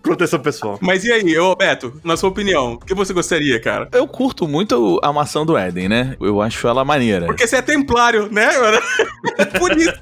[0.02, 0.80] Proteção pessoal.
[0.82, 3.88] Mas e aí, ô Beto, na sua opinião, o que você gostaria, cara?
[3.92, 6.18] Eu curto muito a maçã do Éden, né?
[6.20, 7.28] Eu acho ela maneira.
[7.28, 8.48] Porque você é templário, né?
[8.58, 8.82] mano?
[9.60, 9.94] Por isso.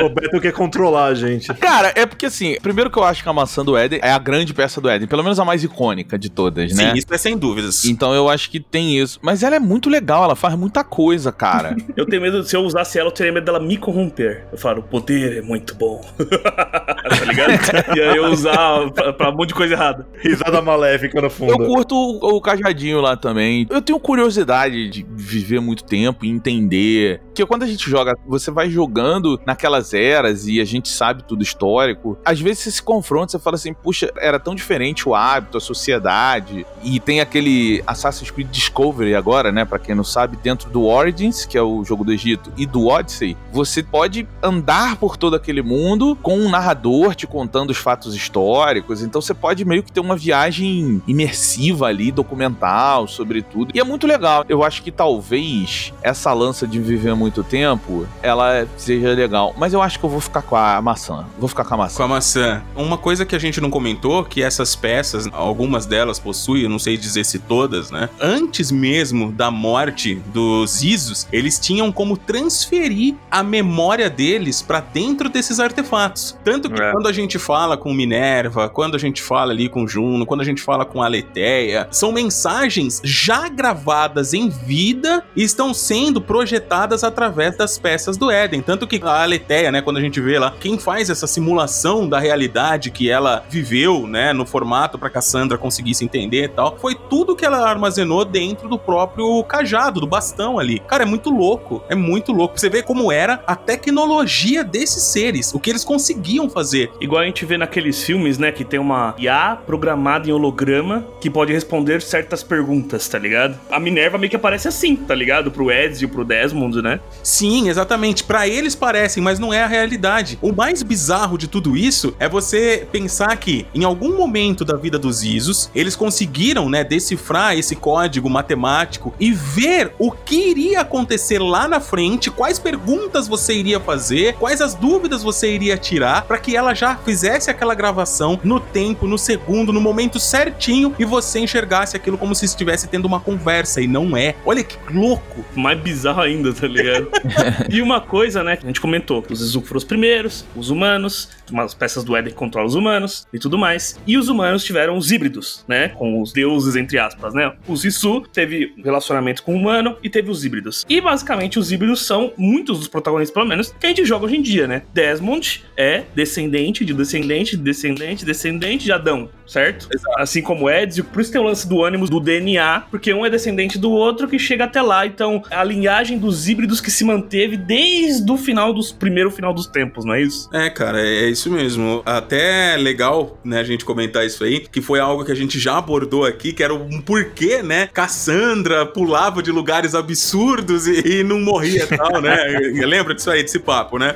[0.00, 1.52] O Beto quer controlar a gente.
[1.54, 4.18] Cara, é porque assim, primeiro que eu acho que a maçã do Éden é a
[4.18, 6.92] grande peça do Éden, pelo menos a mais icônica de todas, né?
[6.92, 7.84] Sim, isso é sem dúvidas.
[7.84, 9.18] Então eu acho que tem isso.
[9.20, 11.76] Mas ela é muito legal, ela faz muita coisa, cara.
[11.96, 14.46] Eu tenho medo, se eu usasse ela, eu teria medo dela me corromper.
[14.52, 16.00] Eu falo, o poder é muito bom.
[16.18, 17.96] tá ligado?
[17.96, 20.06] E aí eu usar pra, pra um monte de coisa errada.
[20.18, 21.66] Risada maléfica no Eu fundo.
[21.66, 23.66] curto o, o cajadinho lá também.
[23.70, 27.20] Eu tenho curiosidade de viver muito tempo e entender.
[27.26, 31.42] Porque quando a gente joga, você vai jogando naquelas eras e a gente sabe tudo
[31.42, 32.18] histórico.
[32.24, 35.60] Às vezes você se confronta, você fala assim, puxa, era tão diferente o hábito, a
[35.60, 36.66] sociedade.
[36.82, 39.64] E tem aquele Assassin's Creed Discovery agora, né?
[39.64, 42.86] Pra quem não sabe, dentro do Origins, que é o jogo do Egito, e do
[42.86, 48.14] Odyssey, você pode andar por todo aquele mundo com um narrador te contando os fatos
[48.14, 49.02] históricos.
[49.02, 53.72] Então você pode meio que ter uma viagem imersiva ali, documental, sobre tudo.
[53.74, 54.44] E é muito legal.
[54.48, 59.54] Eu acho que talvez essa lança de viver muito tempo, ela seja legal.
[59.56, 61.24] Mas eu acho que eu vou ficar com a maçã.
[61.38, 61.96] Vou ficar com a maçã.
[61.96, 62.62] Com a maçã.
[62.76, 66.96] Uma coisa que a gente não comentou, que essas peças, algumas delas possuem, não sei
[66.96, 68.08] dizer se todas, né?
[68.20, 75.28] Antes mesmo da morte dos Isos, eles tinham como transferir a memória deles pra dentro
[75.28, 76.36] desses artefatos.
[76.44, 76.90] Tanto que É.
[76.90, 80.44] quando a gente fala com Minerva, quando a gente fala ali com Juno, quando a
[80.44, 87.56] gente fala com Aletheia, são mensagens já gravadas em vida e estão sendo projetadas através
[87.56, 88.60] das peças do Éden.
[88.60, 92.18] Tanto que a Aletheia, né, quando a gente vê lá, quem faz essa simulação da
[92.18, 97.36] realidade que ela viveu, né, no formato pra Cassandra conseguisse entender e tal, foi tudo
[97.36, 100.80] que ela armazenou dentro do próprio cajado, do bastão ali.
[100.80, 101.51] Cara, é muito louco,
[101.88, 102.58] é muito louco.
[102.58, 106.90] Você vê como era a tecnologia desses seres, o que eles conseguiam fazer.
[107.00, 108.52] Igual a gente vê naqueles filmes, né?
[108.52, 113.58] Que tem uma IA programada em holograma que pode responder certas perguntas, tá ligado?
[113.70, 115.50] A Minerva meio que aparece assim, tá ligado?
[115.50, 117.00] Pro Ezio, pro Desmond, né?
[117.22, 118.24] Sim, exatamente.
[118.24, 120.38] Pra eles parecem, mas não é a realidade.
[120.40, 124.98] O mais bizarro de tudo isso é você pensar que em algum momento da vida
[124.98, 131.40] dos Isos, eles conseguiram, né, decifrar esse código matemático e ver o que iria acontecer
[131.46, 136.38] lá na frente, quais perguntas você iria fazer, quais as dúvidas você iria tirar para
[136.38, 141.40] que ela já fizesse aquela gravação no tempo, no segundo, no momento certinho e você
[141.40, 144.34] enxergasse aquilo como se estivesse tendo uma conversa e não é.
[144.44, 145.44] Olha que louco.
[145.54, 147.08] Mais bizarro ainda, tá ligado?
[147.68, 150.70] e uma coisa, né, que a gente comentou, que os Izuku foram os primeiros, os
[150.70, 153.98] humanos, umas peças do Éden que controlam os humanos e tudo mais.
[154.06, 157.52] E os humanos tiveram os híbridos, né, com os deuses, entre aspas, né?
[157.66, 160.84] O Sisu teve relacionamento com o humano e teve os híbridos.
[160.88, 164.36] E basicamente os híbridos são muitos dos protagonistas, pelo menos, que a gente joga hoje
[164.36, 164.82] em dia, né?
[164.92, 169.88] Desmond é descendente de descendente, de descendente, descendente de Adão, certo?
[170.16, 173.30] Assim como Ezio, por isso tem o lance do ânimo do DNA, porque um é
[173.30, 175.06] descendente do outro que chega até lá.
[175.06, 179.66] Então, a linhagem dos híbridos que se manteve desde o final dos primeiro final dos
[179.66, 180.48] tempos, não é isso?
[180.52, 182.02] É, cara, é isso mesmo.
[182.04, 185.78] Até legal, né, a gente comentar isso aí, que foi algo que a gente já
[185.78, 187.88] abordou aqui, que era um porquê, né?
[187.92, 192.36] Cassandra pulava de lugares absurdos e, e não morria e tal, né?
[192.86, 194.14] Lembra disso aí, desse papo, né?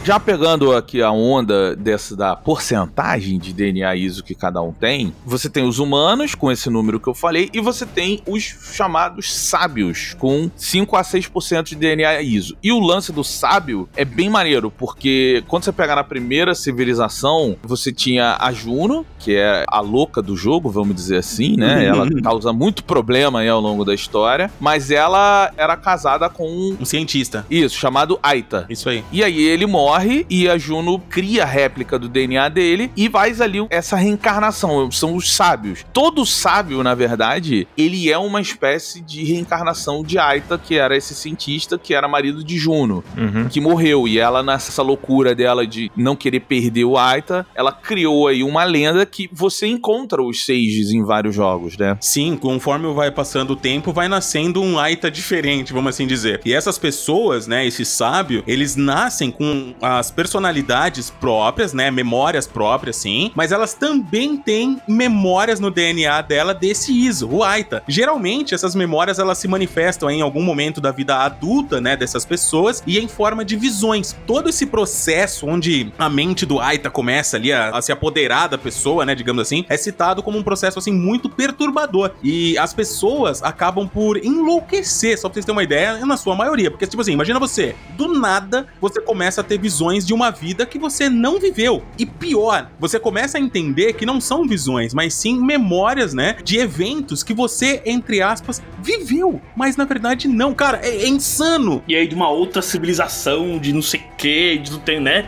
[0.04, 5.14] Já pegando aqui a onda dessa da porcentagem de DNA ISO que cada um tem,
[5.26, 9.34] você tem os humanos com esse número que eu falei e você tem os chamados
[9.34, 12.58] sábios com 5 a 6% de DNA ISO.
[12.62, 17.56] E o lance do sábio é bem maneiro, porque quando você pegar na primeira civilização,
[17.64, 21.86] você tinha a Juno, que é a louca do jogo, vamos dizer assim, né?
[21.88, 26.78] Ela causa muito problema aí ao longo da história, mas ela era casada com um
[26.82, 27.46] Um cientista.
[27.50, 28.66] isso, chamado Aita.
[28.70, 29.02] Isso aí.
[29.10, 29.93] E aí ele morre
[30.30, 34.90] e a Juno cria a réplica do DNA dele e faz ali essa reencarnação.
[34.92, 35.86] São os sábios.
[35.94, 41.14] Todo sábio, na verdade, ele é uma espécie de reencarnação de Aita, que era esse
[41.14, 43.48] cientista que era marido de Juno, Uhum.
[43.50, 44.08] que morreu.
[44.08, 48.64] E ela, nessa loucura dela de não querer perder o Aita, ela criou aí uma
[48.64, 51.98] lenda que você encontra os Sages em vários jogos, né?
[52.02, 56.42] Sim, conforme vai passando o tempo, vai nascendo um Aita diferente, vamos assim dizer.
[56.46, 62.96] E essas pessoas, né, esse sábio, eles nascem com as personalidades próprias, né, memórias próprias,
[62.96, 67.84] sim, mas elas também têm memórias no DNA dela desse ISO, o Aita.
[67.88, 72.82] Geralmente, essas memórias, elas se manifestam em algum momento da vida adulta, né, dessas pessoas,
[72.88, 74.16] e em forma de visões.
[74.26, 78.58] Todo esse processo onde a mente do Aita começa ali a, a se apoderar da
[78.58, 82.12] pessoa, né, digamos assim, é citado como um processo, assim, muito perturbador.
[82.24, 86.72] E as pessoas acabam por enlouquecer, só pra vocês terem uma ideia, na sua maioria.
[86.72, 89.73] Porque, tipo assim, imagina você, do nada, você começa a ter visões
[90.06, 91.84] de uma vida que você não viveu.
[91.98, 96.58] E pior, você começa a entender que não são visões, mas sim memórias, né, de
[96.58, 99.42] eventos que você, entre aspas, viveu.
[99.56, 101.84] Mas na verdade não, cara, é, é insano.
[101.88, 105.26] E aí de uma outra civilização, de não sei o que, de não tem, né?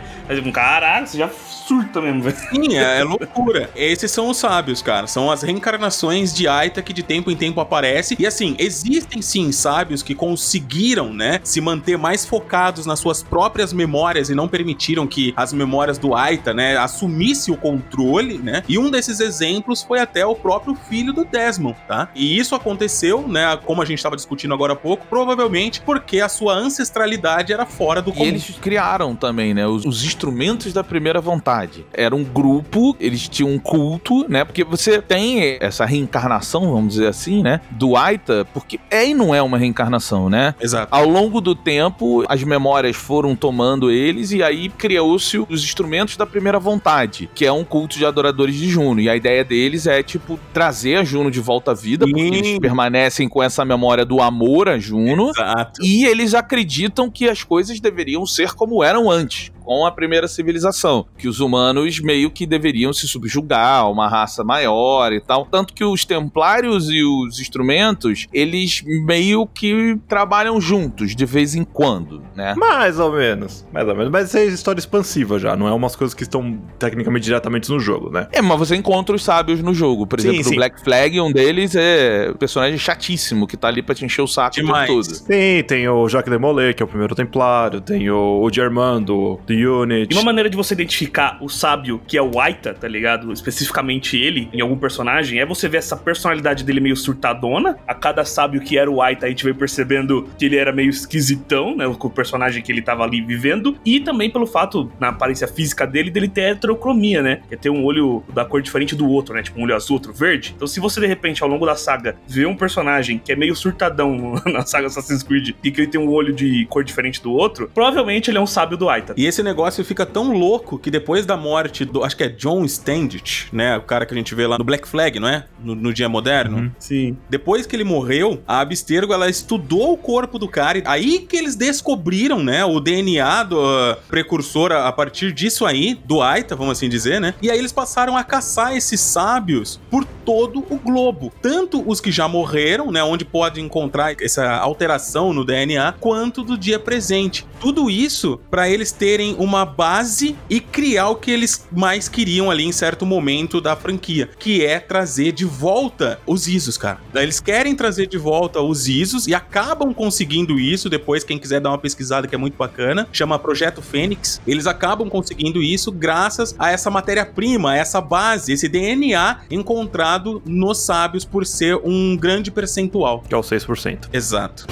[0.52, 1.28] Caralho, você já
[1.66, 2.36] surta mesmo, velho.
[2.36, 3.70] Sim, é, é loucura.
[3.74, 5.06] Esses são os sábios, cara.
[5.06, 8.16] São as reencarnações de Aita que de tempo em tempo aparece.
[8.18, 13.72] E assim, existem sim sábios que conseguiram, né, se manter mais focados nas suas próprias
[13.72, 18.62] memórias e não permitiram que as memórias do Aita, né, assumisse o controle, né?
[18.68, 22.08] E um desses exemplos foi até o próprio filho do Desmond, tá?
[22.14, 26.28] E isso aconteceu, né, como a gente estava discutindo agora há pouco, provavelmente porque a
[26.28, 28.26] sua ancestralidade era fora do E comum.
[28.26, 31.55] eles criaram também, né, os, os instrumentos da primeira vontade.
[31.92, 34.44] Era um grupo, eles tinham um culto, né?
[34.44, 37.60] Porque você tem essa reencarnação, vamos dizer assim, né?
[37.70, 40.54] Do Aita, porque é e não é uma reencarnação, né?
[40.60, 40.88] Exato.
[40.90, 46.26] Ao longo do tempo, as memórias foram tomando eles e aí criou-se os instrumentos da
[46.26, 49.00] primeira vontade, que é um culto de adoradores de Juno.
[49.00, 52.58] E a ideia deles é, tipo, trazer a Juno de volta à vida, porque eles
[52.58, 55.30] permanecem com essa memória do amor a Juno.
[55.30, 55.82] Exato.
[55.82, 61.06] E eles acreditam que as coisas deveriam ser como eram antes, com a primeira civilização.
[61.18, 65.44] Que os humanos meio que deveriam se subjugar a uma raça maior e tal.
[65.44, 71.64] Tanto que os templários e os instrumentos, eles meio que trabalham juntos de vez em
[71.64, 72.54] quando, né?
[72.56, 73.66] Mais ou menos.
[73.72, 74.12] Mais ou menos.
[74.12, 77.80] Mas isso é história expansiva já, não é umas coisas que estão tecnicamente diretamente no
[77.80, 78.28] jogo, né?
[78.30, 80.06] É, mas você encontra os sábios no jogo.
[80.06, 80.50] Por Sim, exemplo, sim.
[80.50, 84.22] no Black Flag, um deles é um personagem chatíssimo, que tá ali pra te encher
[84.22, 84.88] o saco Demais.
[84.88, 85.14] o tempo todo.
[85.16, 89.40] Sim, tem o Jacques de Molay, que é o primeiro templário, tem o, o Germando,
[89.44, 90.12] do Unit.
[90.12, 93.32] E uma maneira de você identificar o sábio, que é o Aita, tá ligado?
[93.32, 97.76] Especificamente ele, em algum personagem, é você ver essa personalidade dele meio surtadona.
[97.86, 100.90] A cada sábio que era o Aita, a gente veio percebendo que ele era meio
[100.90, 101.86] esquisitão, né?
[101.98, 103.76] Com o personagem que ele tava ali vivendo.
[103.84, 107.40] E também pelo fato, na aparência física dele, dele ter heterocromia, né?
[107.48, 109.42] Que é ter um olho da cor diferente do outro, né?
[109.42, 110.52] Tipo um olho azul, outro verde.
[110.54, 113.54] Então, se você de repente, ao longo da saga, vê um personagem que é meio
[113.54, 117.32] surtadão na saga Assassin's Creed e que ele tem um olho de cor diferente do
[117.32, 119.14] outro, provavelmente ele é um sábio do Aita.
[119.16, 122.04] E esse negócio fica tão louco que depois da morte do.
[122.04, 123.76] Acho que é John Standish, né?
[123.76, 125.46] O cara que a gente vê lá no Black Flag, não é?
[125.62, 126.58] No, no Dia Moderno.
[126.58, 126.70] Uhum.
[126.78, 127.16] Sim.
[127.30, 130.78] Depois que ele morreu, a Abstergo ela estudou o corpo do cara.
[130.78, 132.64] E aí que eles descobriram, né?
[132.64, 137.20] O DNA do uh, precursor a, a partir disso aí, do Aita, vamos assim dizer,
[137.20, 137.34] né?
[137.40, 141.32] E aí eles passaram a caçar esses sábios por todo o globo.
[141.40, 143.02] Tanto os que já morreram, né?
[143.02, 147.46] Onde pode encontrar essa alteração no DNA, quanto do dia presente.
[147.60, 152.64] Tudo isso para eles terem uma base e criar o que eles mais queriam ali
[152.64, 157.00] em certo momento da franquia, que é trazer de volta os ISOs, cara.
[157.14, 161.70] Eles querem trazer de volta os ISOs e acabam conseguindo isso depois, quem quiser dar
[161.70, 164.40] uma pesquisada que é muito bacana, chama Projeto Fênix.
[164.46, 170.78] Eles acabam conseguindo isso graças a essa matéria-prima, a essa base, esse DNA encontrado nos
[170.78, 173.22] sábios por ser um grande percentual.
[173.28, 174.08] Que é o 6%.
[174.12, 174.66] Exato.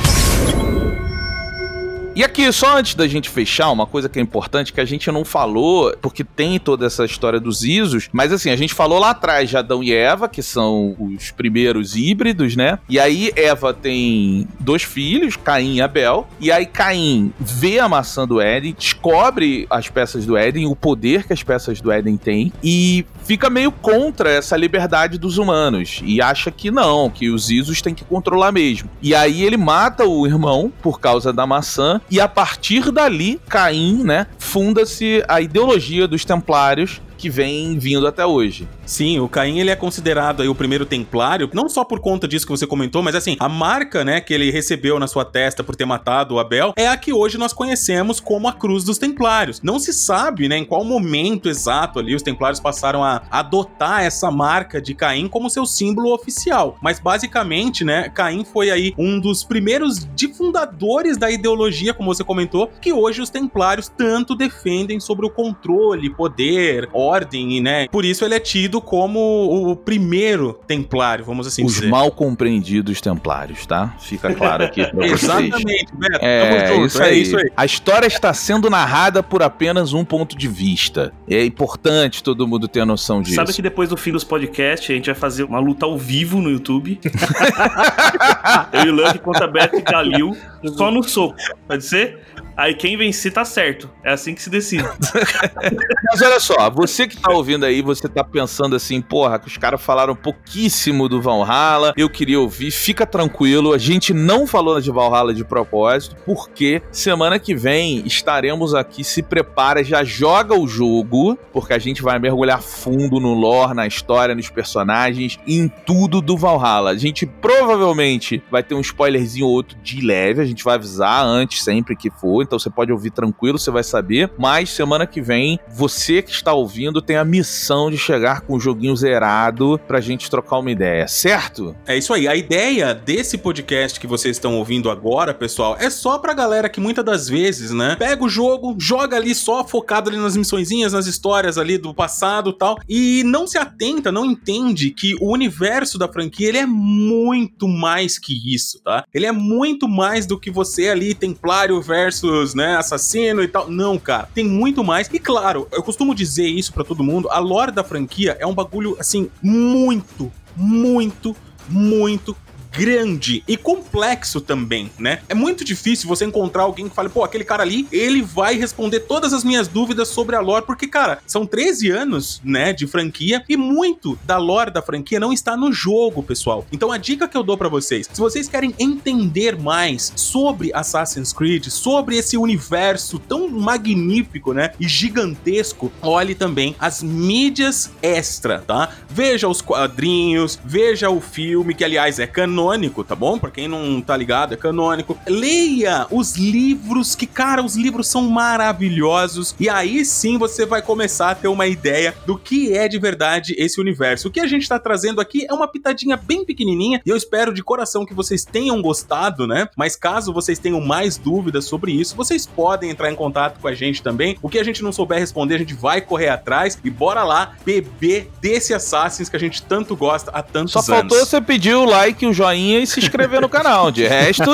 [2.17, 5.11] E aqui, só antes da gente fechar, uma coisa que é importante que a gente
[5.11, 9.11] não falou, porque tem toda essa história dos Isos, mas assim, a gente falou lá
[9.11, 12.79] atrás de Adão e Eva, que são os primeiros híbridos, né?
[12.89, 18.25] E aí Eva tem dois filhos, Caim e Abel, e aí Caim vê a maçã
[18.25, 22.53] do Éden, descobre as peças do Éden, o poder que as peças do Éden têm,
[22.63, 27.83] e fica meio contra essa liberdade dos humanos, e acha que não, que os Isos
[27.83, 28.89] têm que controlar mesmo.
[29.03, 34.03] E aí ele mata o irmão por causa da maçã, e a partir dali, Caim,
[34.05, 38.69] né, funda-se a ideologia dos Templários que vem vindo até hoje.
[38.85, 42.45] Sim, o Caim ele é considerado aí o primeiro templário, não só por conta disso
[42.45, 45.75] que você comentou, mas assim, a marca, né, que ele recebeu na sua testa por
[45.75, 49.63] ter matado o Abel é a que hoje nós conhecemos como a Cruz dos Templários.
[49.63, 54.31] Não se sabe, né, em qual momento exato ali os templários passaram a adotar essa
[54.31, 59.43] marca de Caim como seu símbolo oficial, mas basicamente, né, Caim foi aí um dos
[59.43, 65.31] primeiros difundadores da ideologia, como você comentou, que hoje os templários tanto defendem sobre o
[65.31, 67.14] controle, poder, ordem,
[67.63, 67.89] né?
[67.89, 71.89] Por isso ele é tido como o primeiro templário, vamos assim Os dizer.
[71.89, 73.95] mal compreendidos templários, tá?
[74.01, 75.23] Fica claro aqui pra vocês.
[75.23, 76.19] Exatamente, Beto.
[76.25, 77.23] É, junto, isso, é aí.
[77.23, 77.51] isso aí.
[77.57, 81.13] A história está sendo narrada por apenas um ponto de vista.
[81.29, 83.37] É importante todo mundo ter noção disso.
[83.37, 86.41] Sabe que depois do fim dos podcasts, a gente vai fazer uma luta ao vivo
[86.41, 87.01] no YouTube.
[88.73, 90.37] Eu e o Lucky contra Beto e Kalil,
[90.77, 91.37] só no soco.
[91.67, 92.21] Pode ser?
[92.57, 93.91] Aí quem vencer tá certo.
[94.03, 94.85] É assim que se decide.
[96.11, 99.57] Mas olha só, você que tá ouvindo aí, você tá pensando assim, porra, que os
[99.57, 104.91] caras falaram pouquíssimo do Valhalla, eu queria ouvir, fica tranquilo, a gente não falou de
[104.91, 111.37] Valhalla de propósito, porque semana que vem estaremos aqui, se prepara, já joga o jogo,
[111.53, 116.37] porque a gente vai mergulhar fundo no lore, na história, nos personagens, em tudo do
[116.37, 116.91] Valhalla.
[116.91, 121.25] A gente provavelmente vai ter um spoilerzinho ou outro de leve, a gente vai avisar
[121.25, 124.31] antes sempre que for, então você pode ouvir tranquilo, você vai saber.
[124.39, 128.61] Mas semana que vem, você que está ouvindo tem a missão de chegar com o
[128.61, 131.75] joguinho zerado pra gente trocar uma ideia, certo?
[131.87, 132.29] É isso aí.
[132.29, 136.81] A ideia desse podcast que vocês estão ouvindo agora, pessoal, é só pra galera que
[136.81, 141.07] muitas das vezes, né, pega o jogo, joga ali só focado ali nas missõezinhas, nas
[141.07, 146.09] histórias ali do passado tal, e não se atenta, não entende que o universo da
[146.09, 149.05] franquia, ele é muito mais que isso, tá?
[149.13, 153.71] Ele é muito mais do que você ali, templário versus, né, assassino e tal.
[153.71, 154.29] Não, cara.
[154.35, 155.09] Tem muito mais.
[155.13, 158.55] E claro, eu costumo dizer isso pra todo mundo, a lore da franquia é um
[158.55, 161.37] bagulho, assim, muito, muito,
[161.69, 162.37] muito
[162.75, 165.21] grande e complexo também, né?
[165.29, 169.01] É muito difícil você encontrar alguém que fale, pô, aquele cara ali, ele vai responder
[169.01, 173.45] todas as minhas dúvidas sobre a lore, porque, cara, são 13 anos, né, de franquia
[173.49, 176.67] e muito da lore da franquia não está no jogo, pessoal.
[176.73, 181.33] Então a dica que eu dou para vocês, se vocês querem entender mais sobre Assassin's
[181.33, 188.91] Creed, sobre esse universo tão magnífico, né, e gigantesco, olhe também as mídias extra, tá?
[189.09, 192.27] Veja os quadrinhos, veja o filme, que aliás é
[192.65, 193.39] canônico, tá bom?
[193.39, 195.19] Pra quem não tá ligado, é canônico.
[195.27, 199.55] Leia os livros, que, cara, os livros são maravilhosos.
[199.61, 203.55] E aí sim você vai começar a ter uma ideia do que é de verdade
[203.59, 204.29] esse universo.
[204.29, 207.03] O que a gente tá trazendo aqui é uma pitadinha bem pequenininha.
[207.05, 209.69] E eu espero de coração que vocês tenham gostado, né?
[209.77, 213.75] Mas caso vocês tenham mais dúvidas sobre isso, vocês podem entrar em contato com a
[213.75, 214.39] gente também.
[214.41, 216.79] O que a gente não souber responder, a gente vai correr atrás.
[216.83, 220.89] E bora lá beber desse Assassins que a gente tanto gosta há tantos Só anos.
[220.89, 223.91] faltou você pedir o like, o joinha e se inscrever no canal.
[223.91, 224.45] De resto,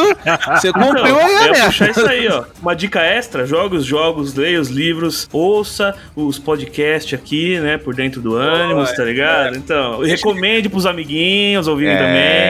[0.52, 1.64] você cumpriu aí a meta.
[1.66, 2.44] puxar isso aí, ó.
[2.60, 7.78] Uma dica extra: joga os jogos, leia os livros, ouça os podcasts aqui, né?
[7.78, 9.56] Por dentro do ânimos, tá ligado?
[9.56, 11.98] Então, recomende pros amiguinhos ouvirem É,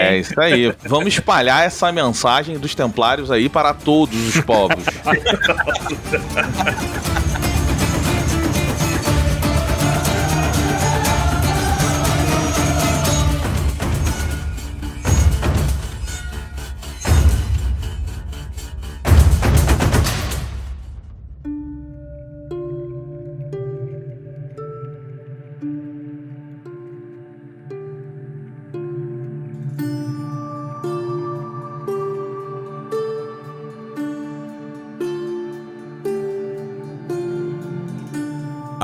[0.06, 0.20] também.
[0.20, 0.72] isso aí.
[0.84, 4.84] Vamos espalhar essa mensagem dos templários aí para todos os povos.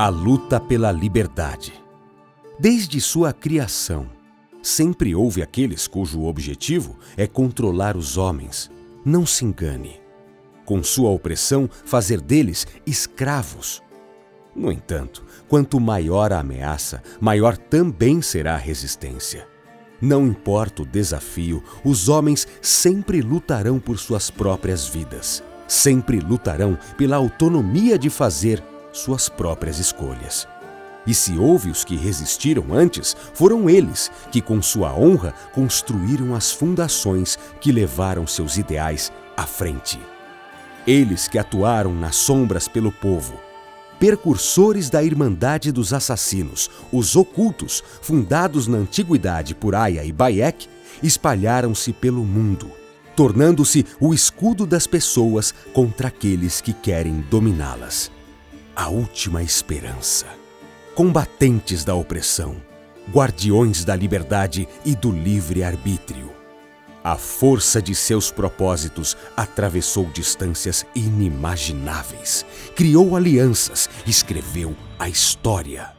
[0.07, 1.73] A luta pela liberdade.
[2.57, 4.07] Desde sua criação,
[4.63, 8.71] sempre houve aqueles cujo objetivo é controlar os homens.
[9.03, 9.99] Não se engane.
[10.63, 13.83] Com sua opressão, fazer deles escravos.
[14.55, 19.45] No entanto, quanto maior a ameaça, maior também será a resistência.
[19.99, 25.43] Não importa o desafio, os homens sempre lutarão por suas próprias vidas.
[25.67, 30.47] sempre lutarão pela autonomia de fazer suas próprias escolhas.
[31.05, 36.51] E se houve os que resistiram antes, foram eles que, com sua honra, construíram as
[36.51, 39.97] fundações que levaram seus ideais à frente.
[40.85, 43.39] Eles que atuaram nas sombras pelo povo,
[43.99, 50.67] precursores da Irmandade dos Assassinos, os ocultos, fundados na antiguidade por Aya e Bayek,
[51.01, 52.69] espalharam-se pelo mundo,
[53.15, 58.16] tornando-se o escudo das pessoas contra aqueles que querem dominá-las.
[58.79, 60.27] A última esperança
[60.93, 62.57] combatentes da opressão,
[63.11, 66.31] guardiões da liberdade e do livre-arbítrio.
[67.03, 75.91] A força de seus propósitos atravessou distâncias inimagináveis, criou alianças, escreveu a história.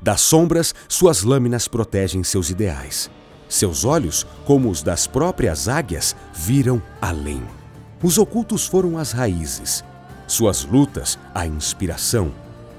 [0.00, 3.10] Das sombras, suas lâminas protegem seus ideais.
[3.48, 7.42] Seus olhos, como os das próprias águias, viram além.
[8.00, 9.82] Os ocultos foram as raízes,
[10.30, 12.32] suas lutas, a inspiração,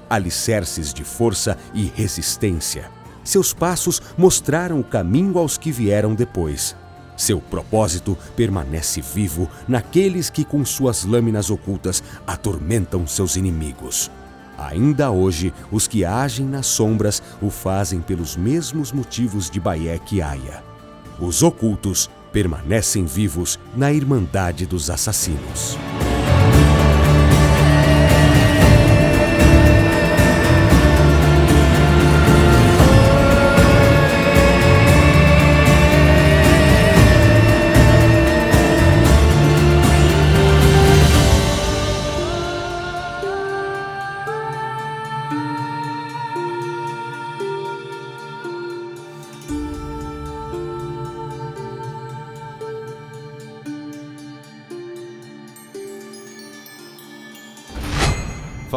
[0.08, 2.90] alicerces de força e resistência.
[3.24, 6.74] Seus passos mostraram o caminho aos que vieram depois.
[7.16, 14.10] Seu propósito permanece vivo naqueles que, com suas lâminas ocultas, atormentam seus inimigos.
[14.58, 20.22] Ainda hoje, os que agem nas sombras o fazem pelos mesmos motivos de Bayek e
[20.22, 20.62] Aya.
[21.20, 25.76] Os ocultos permanecem vivos na Irmandade dos Assassinos.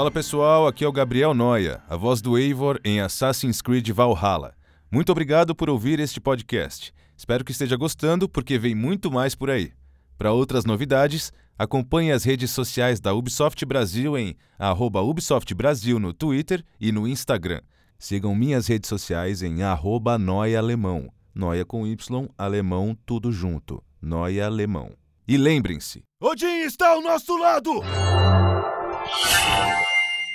[0.06, 4.54] Fala pessoal, aqui é o Gabriel Noia, a voz do Eivor em Assassin's Creed Valhalla.
[4.92, 6.94] Muito obrigado por ouvir este podcast.
[7.18, 9.72] Espero que esteja gostando, porque vem muito mais por aí.
[10.16, 16.14] Para outras novidades, acompanhe as redes sociais da Ubisoft Brasil em arroba Ubisoft Brasil no
[16.14, 17.62] Twitter e no Instagram.
[17.98, 21.12] Sigam minhas redes sociais em arroba Noia Alemão.
[21.34, 23.84] Noia com Y, alemão, tudo junto.
[24.00, 24.92] Noia Alemão.
[25.28, 27.82] E lembrem-se, Odin está ao nosso lado!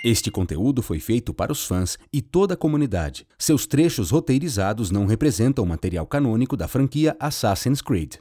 [0.02, 3.26] Este conteúdo foi feito para os fãs e toda a comunidade.
[3.38, 8.14] Seus trechos roteirizados não representam o material canônico da franquia Assassin's Creed.